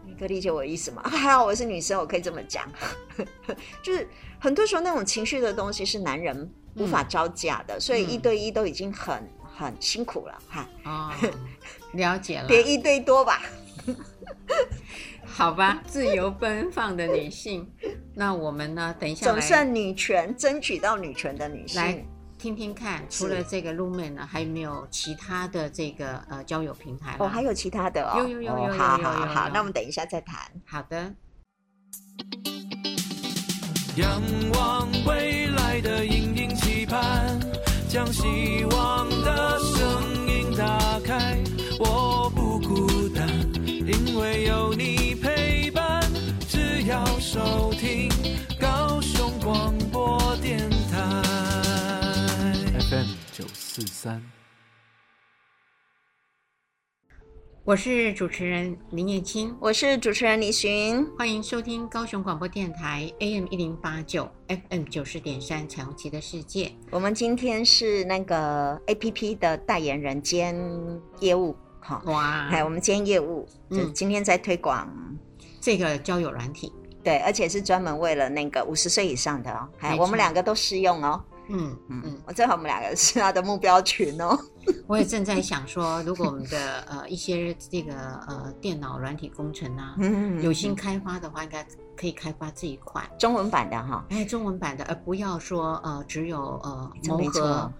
[0.06, 1.02] 你可以理解我的意思吗？
[1.10, 2.72] 还好我是女生，我可以这么讲，
[3.84, 4.08] 就是
[4.40, 10.70] 很多时候那种情绪的东西是男人无法招架的，嗯、所以一对一都已经很很辛苦了哈。
[10.86, 11.12] 哦，
[11.94, 13.42] 了解了，别一对多吧。
[15.26, 17.68] 好吧，自由奔放的女性，
[18.14, 18.94] 那我们呢？
[19.00, 21.82] 等一下，总算女权争取到女权的女性。
[21.82, 22.06] 来
[22.42, 27.16] 听听看，除了这个 Lumen 呢，还有没有其他的这个呃交友平台？
[27.20, 28.18] 哦，还有其他的哦。
[28.18, 28.80] 有有有有有有。
[28.80, 30.40] 好好好，那我们等一下再谈。
[30.66, 31.14] 好的。
[33.98, 34.20] 仰
[34.54, 37.40] 望未来的隐隐期盼，
[37.88, 41.38] 将希望的声音打开。
[41.80, 43.30] 我不孤单，
[43.64, 46.02] 因为有你陪伴。
[46.48, 48.10] 只要收听
[48.60, 49.00] 高
[53.74, 54.22] 四三，
[57.64, 66.70] 我是主持人林燕青，我是主持人李寻，欢迎收听高雄广播电台 AM 一零八九 FM 九十点三彩虹旗的世界。
[66.90, 70.54] 我们今天是那个 APP 的代言人兼
[71.22, 75.18] 业务，好哇，哎，我们兼业务，就今天在推广、嗯、
[75.62, 81.24] 这个交友软体，对，而且是专门为了那个五十岁以上的哦，哎，我们两个都适用哦。
[81.52, 82.02] 嗯嗯。
[82.06, 84.38] 嗯，我正好我们两个是他的目标群哦。
[84.88, 87.94] 我也正在想说，如果我们的呃一些这个
[88.28, 97.72] 呃电脑软体工程啊，嗯，有心开发的话，应该可以开发这一块中文版的哈，哎，中文版的，而不要说呃只有呃磨合。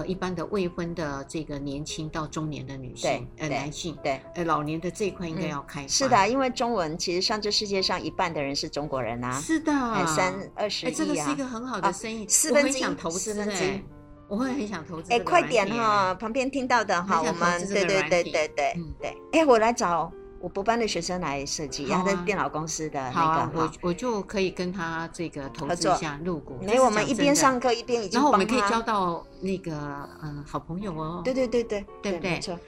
[0.00, 5.88] 呃，一般的未婚的这个年轻到中年的女性，呃，男性，对，呃，老年的这一块应该要开发。
[5.88, 9.32] 是的，因为中文其实上这世界上一半的人是中国人啊。
[9.40, 9.72] 是的，
[10.06, 10.94] 三二十亿啊。
[10.96, 13.82] 这个是一个很好的生意，四分之一，想投资，哎，
[14.28, 15.12] 我会很想投资。
[15.12, 20.10] 哎，快点哈，旁边听到的哈，我们对对对对对对，哎，我来找。
[20.40, 26.58] 我博班的学生来设计，他在电脑公司的那个，我我就可以跟他这个投资一下入股。
[26.62, 31.20] 没，我们一边上课一边已经，然后我们可以交到那个嗯好朋友哦。
[31.22, 32.30] 对对对对，对不对？
[32.30, 32.58] 没错。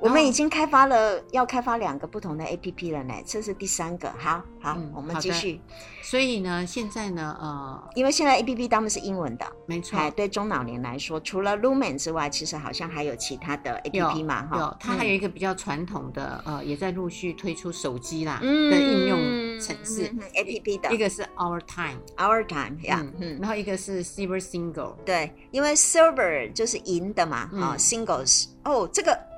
[0.00, 4.10] 我们已经开发了，要开发两个不同的 APP 了呢，这是第三个。
[4.18, 5.60] 好好，嗯、我们继续。
[6.02, 9.98] 所以呢，现在呢，呃，因为现在 APP 大部分是英文的，没错。
[9.98, 14.58] 哎，对中老年来说，除了 Lumen 之外，其实好像还有其他的 APP 嘛，哈。
[14.58, 19.18] 有，它还有一个比较传统的，呃，也在陆续推出手机啦的应用
[19.60, 29.29] 程式 APP 的，一个是 Our Time，Our Time 呀，嗯，然后一个是 Silver Single，对，因为 Silver 就是银的嘛，啊，Singles，哦，这个。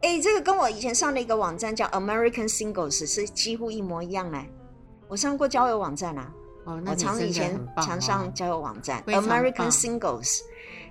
[0.00, 4.48] 哎，这个跟我以前上的一个网站叫 American Singles 是几乎一模一样哎，
[5.08, 6.32] 我上过交友网站啊，
[6.64, 10.40] 哦，我常以前常上交友网站 American Singles，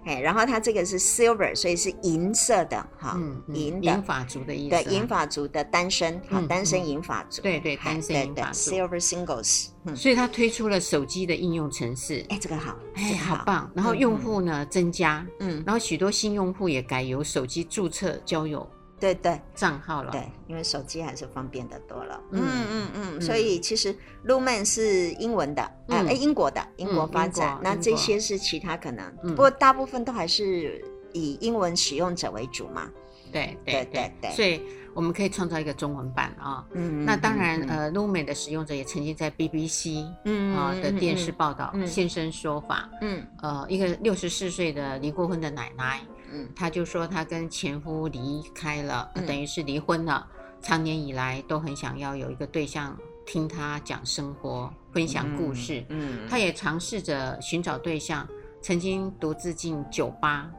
[0.04, 3.18] 哎，然后它这个是 Silver，所以是银色的哈，
[3.54, 18.68] 银银发族的意思，对，银发族的单身，好，单身银发族，对对，单身银发族，Silver Singles，所以它推出了手机的应用程式，哎，这个好，哎，好棒，然后用户呢增加，嗯，然后许多新用户也改由手机注册交友。
[19.00, 20.12] 对对，账号了。
[20.12, 22.20] 对，因为手机还是方便的多了。
[22.32, 23.96] 嗯嗯嗯，所以其实
[24.26, 27.60] Lumen 是英文的，哎，英国的，英国发展。
[27.62, 30.84] 那这些是其他可能，不过大部分都还是
[31.14, 32.90] 以英文使用者为主嘛。
[33.32, 34.62] 对对对对，所以
[34.94, 36.66] 我们可以创造一个中文版啊。
[36.72, 42.90] 嗯，那当然，呃，Lumen 的使用者也曾经在 BBC 嗯啊的电视报道现身说法。
[43.02, 46.00] 嗯，呃，一个六十四岁的离过婚的奶奶。
[46.32, 50.28] 嗯，他就说他跟前夫离开了，嗯、等于是离婚了。
[50.60, 52.98] 长年以来都很想要有一个对象
[53.28, 55.86] 听他讲生活、分享故事。
[55.90, 58.28] 嗯，嗯他也尝试着寻找对象，
[58.62, 60.50] 曾经独自进酒吧，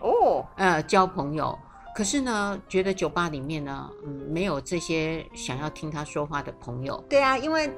[0.00, 1.58] 哦，呃，交朋友。
[1.94, 7.02] 可是呢，觉得酒吧里面呢，嗯，没有这些想要听他说话的朋友。
[7.08, 7.72] 对啊，因为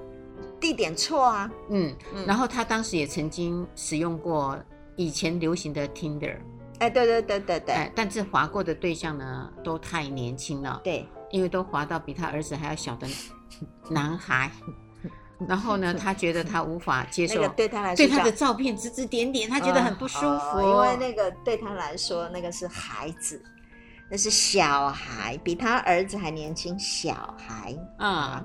[0.61, 1.51] 地点错啊。
[1.70, 4.59] 嗯，嗯然后他当时也曾经使用过
[4.97, 6.37] 以前流行的 Tinder。
[6.83, 10.80] 哎，对对对对对，但是滑过的对象呢，都太年轻了。
[10.83, 13.07] 对，因为都滑到比他儿子还要小的
[13.89, 14.51] 男孩，
[15.47, 20.61] 然后呢， 他觉得他无法接受，对他来说，对他的照片指指点点，他觉得很不舒服。
[20.61, 23.41] 因为那个对他来说，那个是孩子，
[24.11, 28.45] 那是小孩，比他儿子还年轻，小孩啊，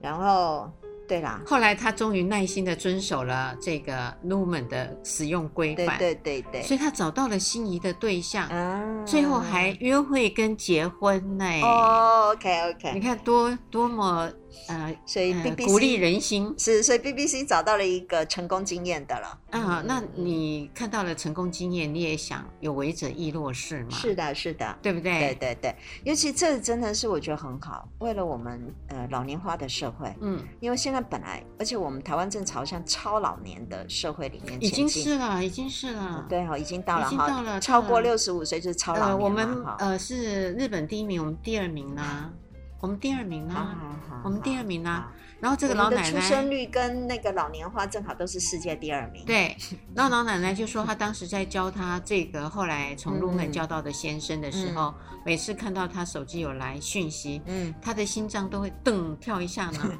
[0.00, 0.68] 然后。
[1.08, 11.44] 对啦，后来他终于耐心的遵守了这个 Lumen 的使用规范，对对对对，所以他找到了心仪的对象，嗯，最后还约会跟结婚呢。
[11.62, 14.30] 哦，OK OK，你看多多么。
[14.66, 19.38] 呃，所以 BBC 鼓励人心是，所以 BBC 找到了一个成功经验的了。
[19.50, 23.90] 啊，那你看到了成功经验，你也想有为者亦若是吗？
[23.90, 25.18] 是的，是的，对不对？
[25.20, 39.18] 对对对，尤其这真的是我觉得很好，为了我们呃老年化的社会，嗯，因为现在本来，而且我们台湾正朝向超老年的社会里面，已经是了，已经是了，对哈，已经到了，已经到了，超过六十五岁就是超老年。
[39.18, 42.30] 我们呃是日本第一名，我们第二名呢？
[42.80, 43.76] 我们第二名呢？
[44.24, 45.04] 我们第二名呢？
[45.40, 49.24] 然后这个老奶奶出生率跟那个老年化正好都是世界第二名。
[49.24, 49.56] 对，
[49.94, 54.92] 然后老奶奶就说，她当时在教她这个后来从 Lumen 教到的先生的时候，
[55.24, 59.98] 每次看到他手机有来讯息，嗯，他的心脏都会噔跳一下呢。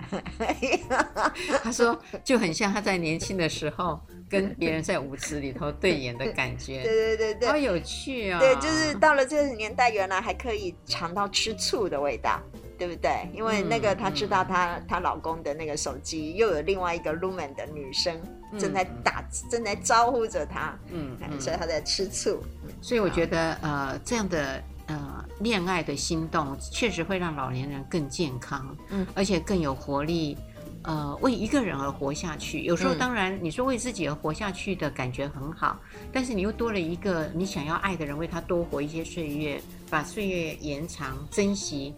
[1.62, 6.83] 他说就很像他在年轻的时候跟别人在舞池里头对眼的感觉。
[6.85, 8.41] 对对对对，好有趣啊！
[8.41, 12.41] 对，就是到了这个年代，原来还可以尝到吃醋的味道。
[12.79, 13.29] 对不对？
[13.35, 18.18] 因为那个她知道她她老公的那个手机又有另外一个 Lumen 的女生
[18.57, 22.41] 正在打正在招呼着她，嗯，所以她在吃醋。
[22.81, 30.37] 所以我觉得呃这样的呃恋爱的心动确实会让老年人更健康，嗯，而且更有活力，
[30.83, 32.62] 呃为一个人而活下去。
[32.62, 35.79] 有时候当然你说为自己而活下去的感觉很好，
[36.12, 39.61] 但是你又多了一个你想要爱的人，为他多活一些岁月，
[39.91, 41.93] 把岁月延长，珍惜。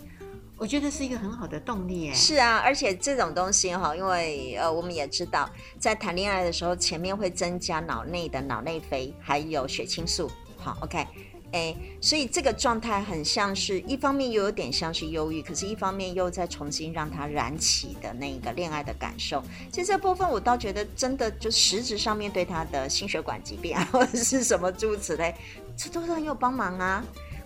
[0.60, 2.14] 我觉得是一个很好的动力哎。
[2.14, 5.48] 是啊，而且这种东西哈，因为呃，我们也知道，
[5.78, 10.30] 在谈恋爱的时候，前面会增加脑内的脑内啡，还有血清素。
[10.58, 11.06] 好，OK，
[11.52, 19.42] 哎，所以这个状态很像是一方面又有点像是忧郁，可是一方面又在重新让它燃起的那个恋爱的感受。
[19.72, 25.34] 其实这部分我倒觉得真的就实质上面对他的心血管疾病啊， 或者是什么诸如此类，
[25.74, 27.02] 这都是很有帮忙啊。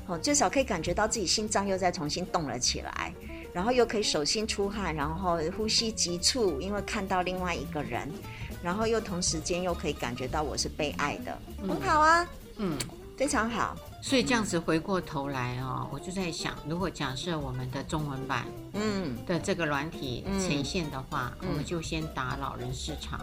[0.07, 3.12] 哦，至少可以感觉到自己心脏又在重新动了起来，
[3.52, 8.11] 然后又可以手心出汗，然后呼吸急促，因为看到另外一个人，
[8.62, 12.78] 然后又同时间又可以感觉到我是被爱的，嗯、很好啊，嗯，
[13.16, 13.76] 非常好。
[14.02, 18.44] 所以这样子回过头来哦，我就在想，如果假设我们的中文版
[18.74, 23.18] 嗯的这个软体呈现的话，嗯、我们就先打老人市场。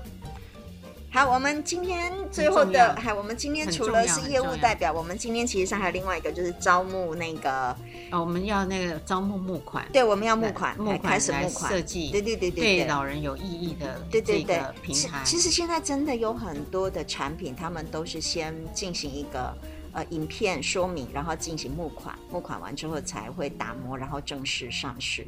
[1.13, 7.77] 好，我们今天最后的，还我们今天除了是业务代表，我们今天其实上还有另外一个，就是招募那个，啊，
[8.17, 15.21] 我们要那个招募募款，对，我们要募款，募款开始募款设计，对对对对，对老人有意义的这个平台。
[15.25, 19.53] 其实现在真的有很多的产品，他们都是先进行一个
[19.91, 25.27] 呃影片说明，然后进行募款，募款完之后才会打磨，然后正式上市。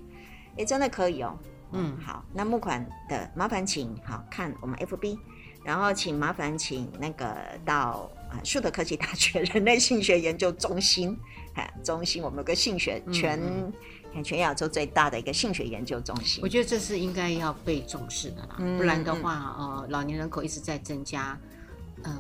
[0.58, 1.38] 哎，真的可以哦。
[1.74, 5.18] 嗯，好，那募款的麻烦请好看我们 FB。
[5.64, 7.36] 然后请麻烦请那个
[7.66, 11.18] 到啊，树德科技大学 人类性学研究中心，
[11.54, 13.72] 哎，中心我们有个性学全嗯
[14.16, 16.42] 嗯全亚洲最大的一个性学研究中心。
[16.44, 21.38] 我觉得这是应该要被重视的啦，嗯、不然的话，呃，老年人口一直在增加，
[22.04, 22.14] 呃，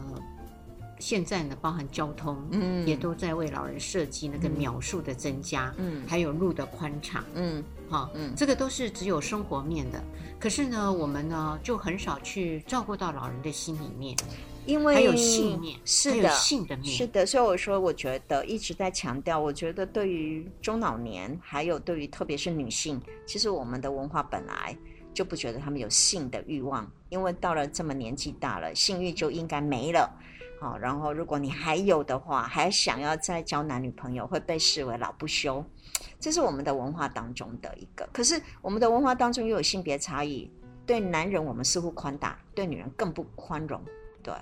[0.99, 7.63] 现在呢，包含交通，嗯，也都在为老人设计那个秒数的增加，嗯，还有路的宽敞，嗯。
[7.93, 10.03] 啊，嗯，这个都是只有生活面的，
[10.39, 14.17] 可是呢，我们呢就很少去照顾到老人的心里面，
[14.65, 24.75] 因为还有性面，是的，性的面，是的，所以我说，我觉得一直在强调，我觉得对于中老年，还有对于特别是女性，其实我们的文化本来
[25.13, 30.11] 就不觉得他们有性的欲望，因为到了这么年纪大了，性欲就应该没了，
[30.59, 35.63] 好，然后如果你还有的话，还想要再交男女朋友，会被视为老不休。
[36.19, 40.49] 这是我们的文化当中的一个，可是我们的文化当中又有性别差异。
[40.85, 43.81] 对男人我们似乎宽大，对女人更不宽容。
[44.21, 44.33] 对，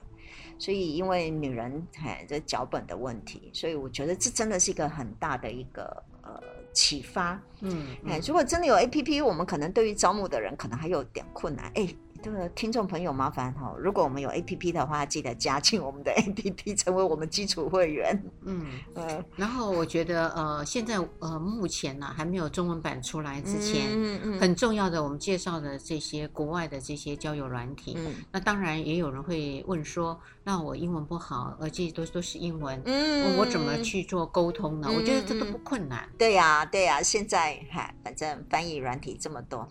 [0.59, 6.39] 所以因为女人哎这脚本的问题，所以我觉得这真的是一个很大的一个呃
[6.71, 7.41] 启发。
[7.61, 11.71] 嗯，哎，如果真的有 APP，我们可能对于招募的人可能还有点困难。
[11.73, 11.87] 哎。
[12.23, 18.23] 这个听众朋友麻烦哈，如果我们有 APP 的话，记得加进我们的 APP， 成为我们基础会员。
[18.45, 34.87] 嗯呃，然后我觉得呃，现在呃，目前呢、啊、还没有中文版出来之前，嗯嗯，很重要的我们介绍的这些国外的这些交友软体，嗯，那当然也有人会问说，那我英文不好，而且都都是英文，嗯，我怎么去做沟通呢？
[34.91, 36.07] 嗯、我觉得这都不困难。
[36.19, 39.67] 对呀、啊，对呀、啊，现在嗨，反正翻译软体这么多。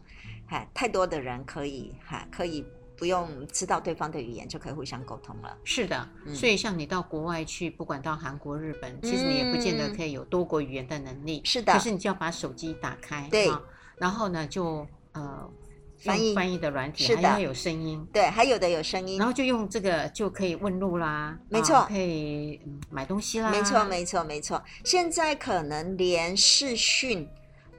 [0.75, 2.65] 太多的人可以哈，可以
[2.97, 5.57] 不用知道对方的语言就可以互相沟通了。
[5.65, 11.41] 是的，嗯、所以像你到国外去，不管到韩国、日本，其实你也不见得可以有多国语言的能力。
[11.45, 13.49] 是的，可是你就要把手机打开，对，
[13.97, 15.51] 然后呢，就呃
[15.99, 24.63] 翻译翻译的软体，还要有声音，对，还有的有声音，然后就用这个就可以问路啦，没错，可以买东西啦，没错，没错，没错。
[24.85, 27.29] 现在可能连视讯。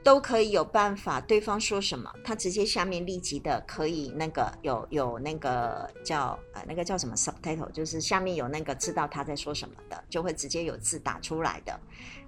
[0.04, 11.78] 都可以有办法，对方说什么，他直接下面立即的可以那个有有那个叫呃那个叫什么 subtitle，就是下面有那个知道他在说什么的，就会直接有字打出来的。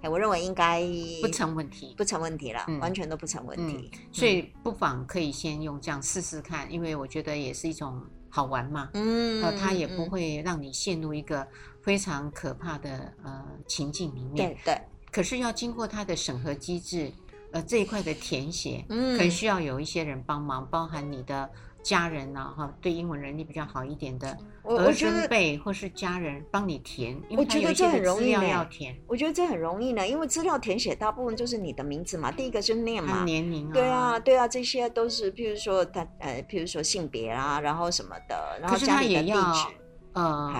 [0.01, 0.81] 哎，我认为应该
[1.21, 3.91] 不成问题，不成问题了，嗯、完全都不成问题。
[3.93, 8.89] 嗯、所以不妨可以先用这样试试看，因为我觉得也是一种好玩嘛。
[8.93, 11.45] 嗯，呃，他也不会让你陷入一个
[11.81, 14.55] 非常可怕的呃情境里面。
[14.55, 14.81] 对对。
[15.11, 17.11] 可是要经过它的审核机制。
[17.55, 21.49] 呃，这一块的填写，嗯，可能需要有一些人帮忙，包含你的
[21.81, 28.93] 家人呐，哈，对英文能力比较好一点的儿孙辈或是家人帮你填，因为他有一些资料要填。
[29.07, 39.75] 我觉得这很容易呢，因为资料填写大部分就是你的名字嘛，第一个是 name 嘛，年龄啊，对啊，对啊，这些都是，譬如说他呃，譬如说性别啊，然后什么的，然后家里的地址，
[40.11, 40.53] 呃，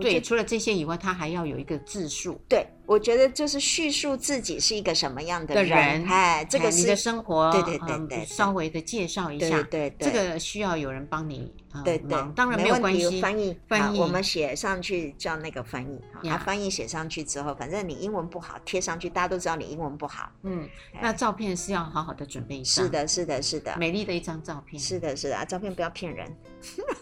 [0.00, 2.66] 对，除了这些以外，他还要有一个自述，对。
[2.86, 11.52] 我觉得就是叙述自己是一个什么样的人，哎，这个是你的生活，对对对对，稍微的介绍一下，对对，这个需要有人帮你，
[11.84, 20.66] 对对，当然没有关系，翻译翻译，我们写上去叫那个翻译，啊，翻译写上去之后，反正你英文不好，贴上去大家都知道你英文不好，嗯，
[21.02, 26.26] 那照片是要好好的准备一下，是的，是的，是的，美丽的一张照片，是的，是的，啊，照片不要骗人，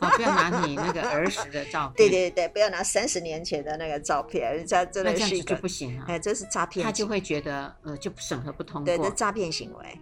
[0.00, 6.46] 啊，不要拿你那个儿时的照 片，对对对，不要拿三十年前的那个照片，人家真的是一个不行啊，哎，这是。
[6.46, 8.86] 诈骗，他就会觉得呃，就审核不通过。
[8.86, 10.00] 对，这诈骗行为，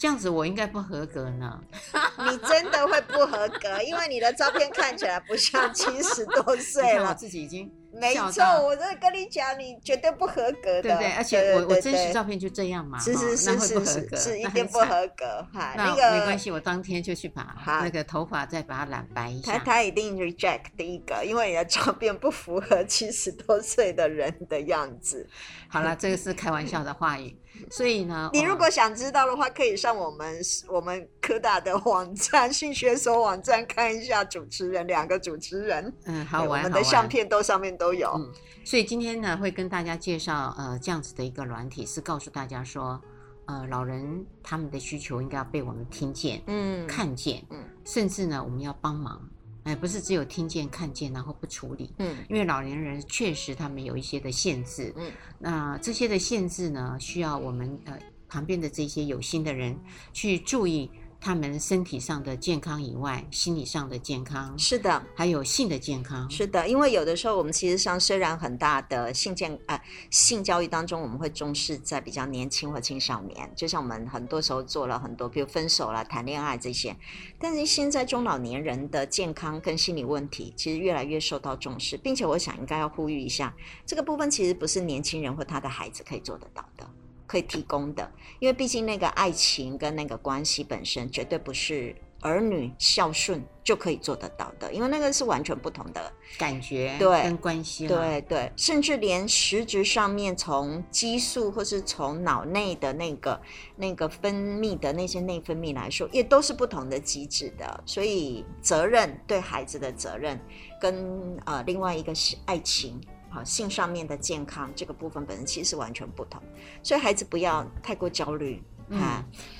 [0.00, 1.60] 这样子我应该不合格呢。
[2.30, 7.10] 你真的会不合格，因为你的照片看起来不像七十多 岁了。
[7.10, 7.70] 我自己已经。
[7.92, 10.82] 没错，我这跟你讲，你绝对不合格的。
[10.82, 15.74] 对对，而且我我真实照片就这样嘛，是是是是是，是一定不合格哈。
[15.76, 19.52] 那个没关系，我当天就去把那个头发再把它染白一下。
[19.52, 25.28] 他他一定 reject 第一个，因为你的照片不符合七十多岁的人的样子。
[25.68, 27.36] 好了，这个是开玩笑的话语。
[27.68, 38.12] 所以呢，你如果想知道的话，可以上我们我们科大的网站性学所网站看一下主持人两个主持人，嗯，好玩，我们的相片都上面都有。
[38.16, 38.30] 嗯，
[38.62, 43.00] 所以今天呢，会跟大家介绍呃这样子的一个软体，是告诉大家说，
[43.46, 49.26] 呃，老人他们的需求应该要被我们听见，嗯，看见，嗯，甚至呢，我们要帮忙。
[49.64, 51.92] 哎，不是只有听见、看见，然后不处理。
[51.98, 54.92] 嗯，因为老年人确实他们有一些的限制。
[54.96, 59.74] 嗯，那这些的限制呢，需要我们呃旁边的这些有心的人
[60.12, 60.90] 去注意。
[61.20, 66.66] 他们身体上的健康以外，心理上的健康是的，还有性的健康是的。
[66.66, 76.96] 因为有的时候，我们其实上虽然很大的性健啊、呃、性教育当中，我们会重视在比较年轻或青少年，就像我们很多时候做了很多，比如分手了、谈恋爱这些。
[77.38, 83.54] 但是现在中老年人的健康跟心理问题，其实越来越受到重视，并且我想应该要呼吁一下，
[83.84, 86.88] 这个部分其实不是年轻人或他的孩子可以做得到的。
[87.30, 88.10] 可以提供的，
[88.40, 96.12] 因为毕竟那个爱情跟那个关系本身绝对不是儿女孝顺就可以做得到的，因为那个是完全不同的。
[96.36, 103.40] 感觉，对，跟关系，对对，甚至连实质上面从激素或是从脑内的那个
[103.76, 110.36] 那个分泌的那些内分泌来说，也都是不同的机制的，所以责任对孩子的责任
[110.80, 113.00] 跟呃另外一个是爱情。
[113.30, 116.42] 好，性上面的健康这个部分本身其实是完全不同，
[116.82, 118.62] 所以孩子不要太过焦虑。
[118.92, 119.00] 嗯，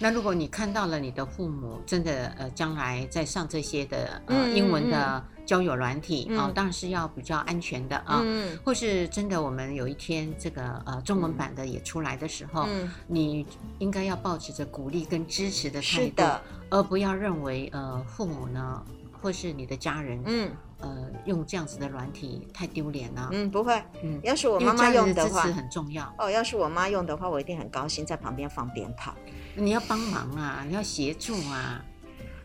[0.00, 6.38] 那如果你看到了你的父母真的呃将来在上这些的呃英文的交友软体啊，嗯。
[6.40, 13.46] 哦，当然是要比较安全的啊，嗯，或是真的我们有一天这个呃中文版的也出来的时候，嗯，你
[13.78, 18.84] 应该要保持着鼓励跟支持的态度，是的，而不要认为呃父母呢
[19.20, 20.50] 或是你的家人，嗯。
[20.82, 23.28] 呃，用这样子的软体太丢脸了。
[23.32, 23.78] 嗯，不会。
[24.02, 26.10] 嗯，要是我妈妈用的话，支持很重要。
[26.16, 29.14] 哦，要是我妈用的话，我一定很高兴，在旁边放鞭炮。
[29.54, 31.84] 你要帮忙啊，你要协助啊，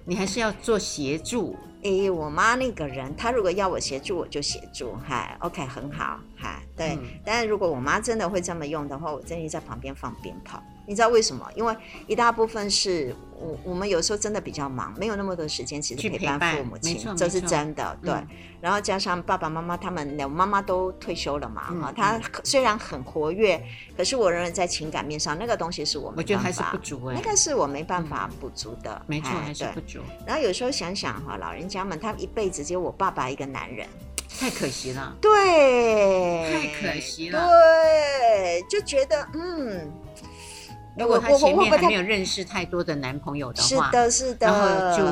[0.04, 1.56] 你还是要做协助。
[1.84, 4.98] 诶，我妈那个人，她如果要我协助，我就协助。
[5.02, 6.20] 嗨，OK，很好。
[6.36, 6.98] 嗨，对。
[7.02, 10.62] 嗯，但是如果我妈真的会这么用的话，我真的在旁边放鞭炮。
[10.88, 11.48] 你知道为什么？
[11.56, 11.76] 因为
[12.08, 17.98] 一大部分是我我们有时候真的比较忙，没有那么多时间，其实陪伴父母亲，这是真的。
[18.04, 18.28] 对、嗯，
[18.62, 23.62] 然后加上爸爸妈妈他们，我妈妈都退休了嘛，哈、嗯，她虽然很活跃，
[23.98, 30.00] 可是我认为在情感面上，那个东西是我没办法，我觉得还是不足哎，那个是我没办法补足的，没错，还是不足。
[30.26, 33.88] 然后有时候想想哈，老人家们，他一辈子只有我爸爸一个男人，
[34.40, 39.92] 太可惜了，对，太可惜了，对，就觉得嗯。
[40.98, 45.06] 如果他前面还没有认识太多的男朋友的话，是的，是的，然后就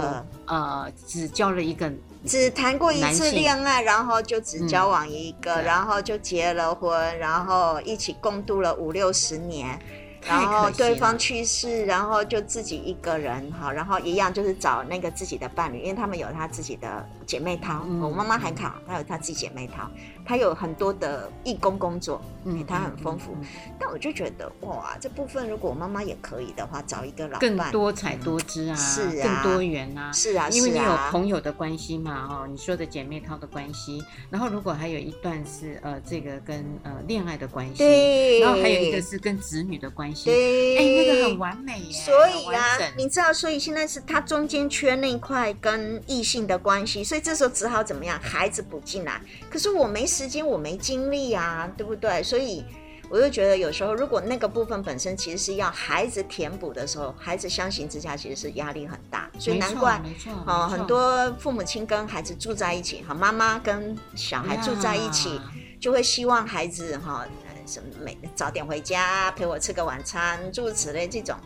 [0.46, 1.92] 呃只交了一个，
[2.26, 9.80] 只谈过一次恋爱，然后就只交往一个，嗯，然后就结了婚，然后一起共度了五六十年。
[10.26, 17.84] 然后对方去世，然后就自己一个人哈，然后一样就是找那个自己的伴侣，因为他们有他自己的姐妹淘。
[17.88, 19.90] 嗯、我妈妈还好，她有她自己姐妹淘，
[20.26, 23.48] 她有很多的义工工作，嗯，她很丰富、嗯。
[23.80, 40.26] 但我就觉得哇，这部分如果我妈妈也可以的话，找一个老伴，更多彩多姿啊，是啊，更多元啊，是啊，因为你有朋友的关系嘛，哦，你说的姐妹淘的关系，然后如果还有一段是呃这个跟呃恋爱的关系，对，然后还有一个是跟子女的关系。
[40.26, 41.92] 对，哎，那个很完美耶。
[41.92, 42.62] 所以啊，
[42.98, 48.20] 你知道，所以现在是他中间缺那块跟异性的关系，所以这时候只好怎么样？
[48.24, 49.22] 孩子补进来。
[49.48, 52.24] 可是我没时间，我没精力啊，对不对？
[52.24, 52.66] 所以
[53.08, 59.30] 我就觉得有时候，如果那个部分本身其实是要孩子填补的时候，孩子相形之下其实是压力很大。
[59.38, 60.02] 所以难怪，
[60.48, 65.40] 哦，很多父母亲跟孩子住在一起，哈，妈妈跟小孩住在一起，
[65.80, 67.24] 就会希望孩子哈。
[67.68, 71.38] 什么每早点回家陪我吃个晚餐，诸如此类，这种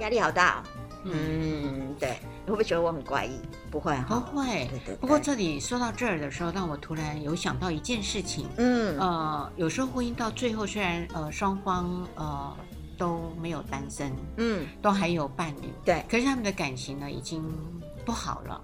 [0.00, 0.64] 压力好大。
[1.04, 3.40] 嗯，对，你会不会觉得我很怪异？
[3.70, 4.44] 不会，不会。
[4.44, 4.96] 对对对。
[4.96, 8.48] 不过这里说到这儿的时候，让我突然有想到一件事情。
[8.56, 12.56] 嗯，呃，有时候婚姻到最后，虽然呃双方呃
[12.98, 17.42] 都没有单身，嗯，都还有伴侣，对，可是他们的感情呢已经
[18.04, 18.60] 不好了，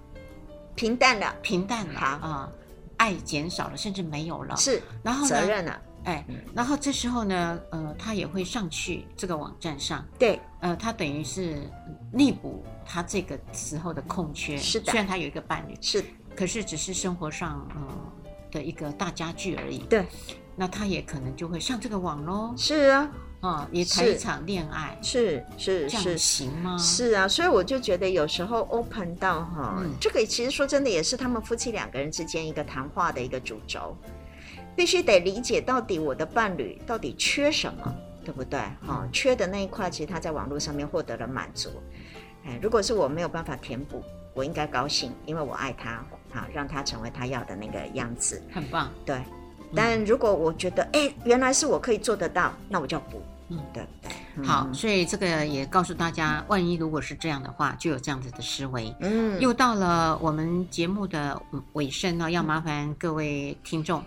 [0.74, 2.52] 平淡了，平淡了啊，呃，
[2.98, 4.56] 爱减少了，甚至没有了。
[4.56, 5.80] 是，然后责任了。
[6.04, 6.24] 哎，
[6.54, 11.70] 然后这时候呢，呃，他也会上去这个网站上，对，呃，他等于是
[12.12, 14.56] 弥补他这个时候的空缺。
[14.56, 16.02] 是的，虽然他有一个伴侣，是，
[16.34, 18.12] 可是只是生活上呃
[18.50, 19.78] 的一个大家具而已。
[19.90, 20.06] 对，
[20.56, 22.54] 那他也可能就会上这个网喽。
[22.56, 24.98] 是啊，啊，也谈一场恋爱。
[25.02, 26.78] 是是是，行吗？
[26.78, 33.94] 是啊，所以我就觉得有时候 open 到哈，嗯，这个其实说真的也是他们夫妻两个人之间一个谈话的一个主轴。
[34.76, 37.94] 必须得理解到底我的伴侣到底缺什么，
[38.24, 38.58] 对不对？
[38.86, 41.70] 哈、哦，缺的那一块，其实他在网络上面获得了满足。
[42.46, 44.02] 哎，如果是我没有办法填补，
[44.32, 48.90] 我应该高兴，因为我爱他，好让他成为他要的那个样子，很棒。
[49.04, 49.20] 对，
[49.74, 53.22] 但如果我觉得，哎，原来是我可以做得到，那我就要补。
[53.52, 54.44] 嗯，对对。
[54.44, 58.94] 好，所以这个也告诉大家，万一如果是这样的话，就有这样子的思维。
[59.00, 61.38] 嗯，又到了我们节目的
[61.72, 64.02] 尾声呢，要麻烦各位听众，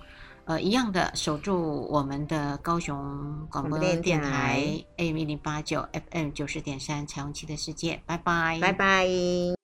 [0.45, 2.97] 呃，一样的守住我们的高雄
[3.49, 4.61] 广播电台
[4.97, 9.62] AM 一零八九 FM 九十点三彩虹旗的世界，拜拜，拜拜。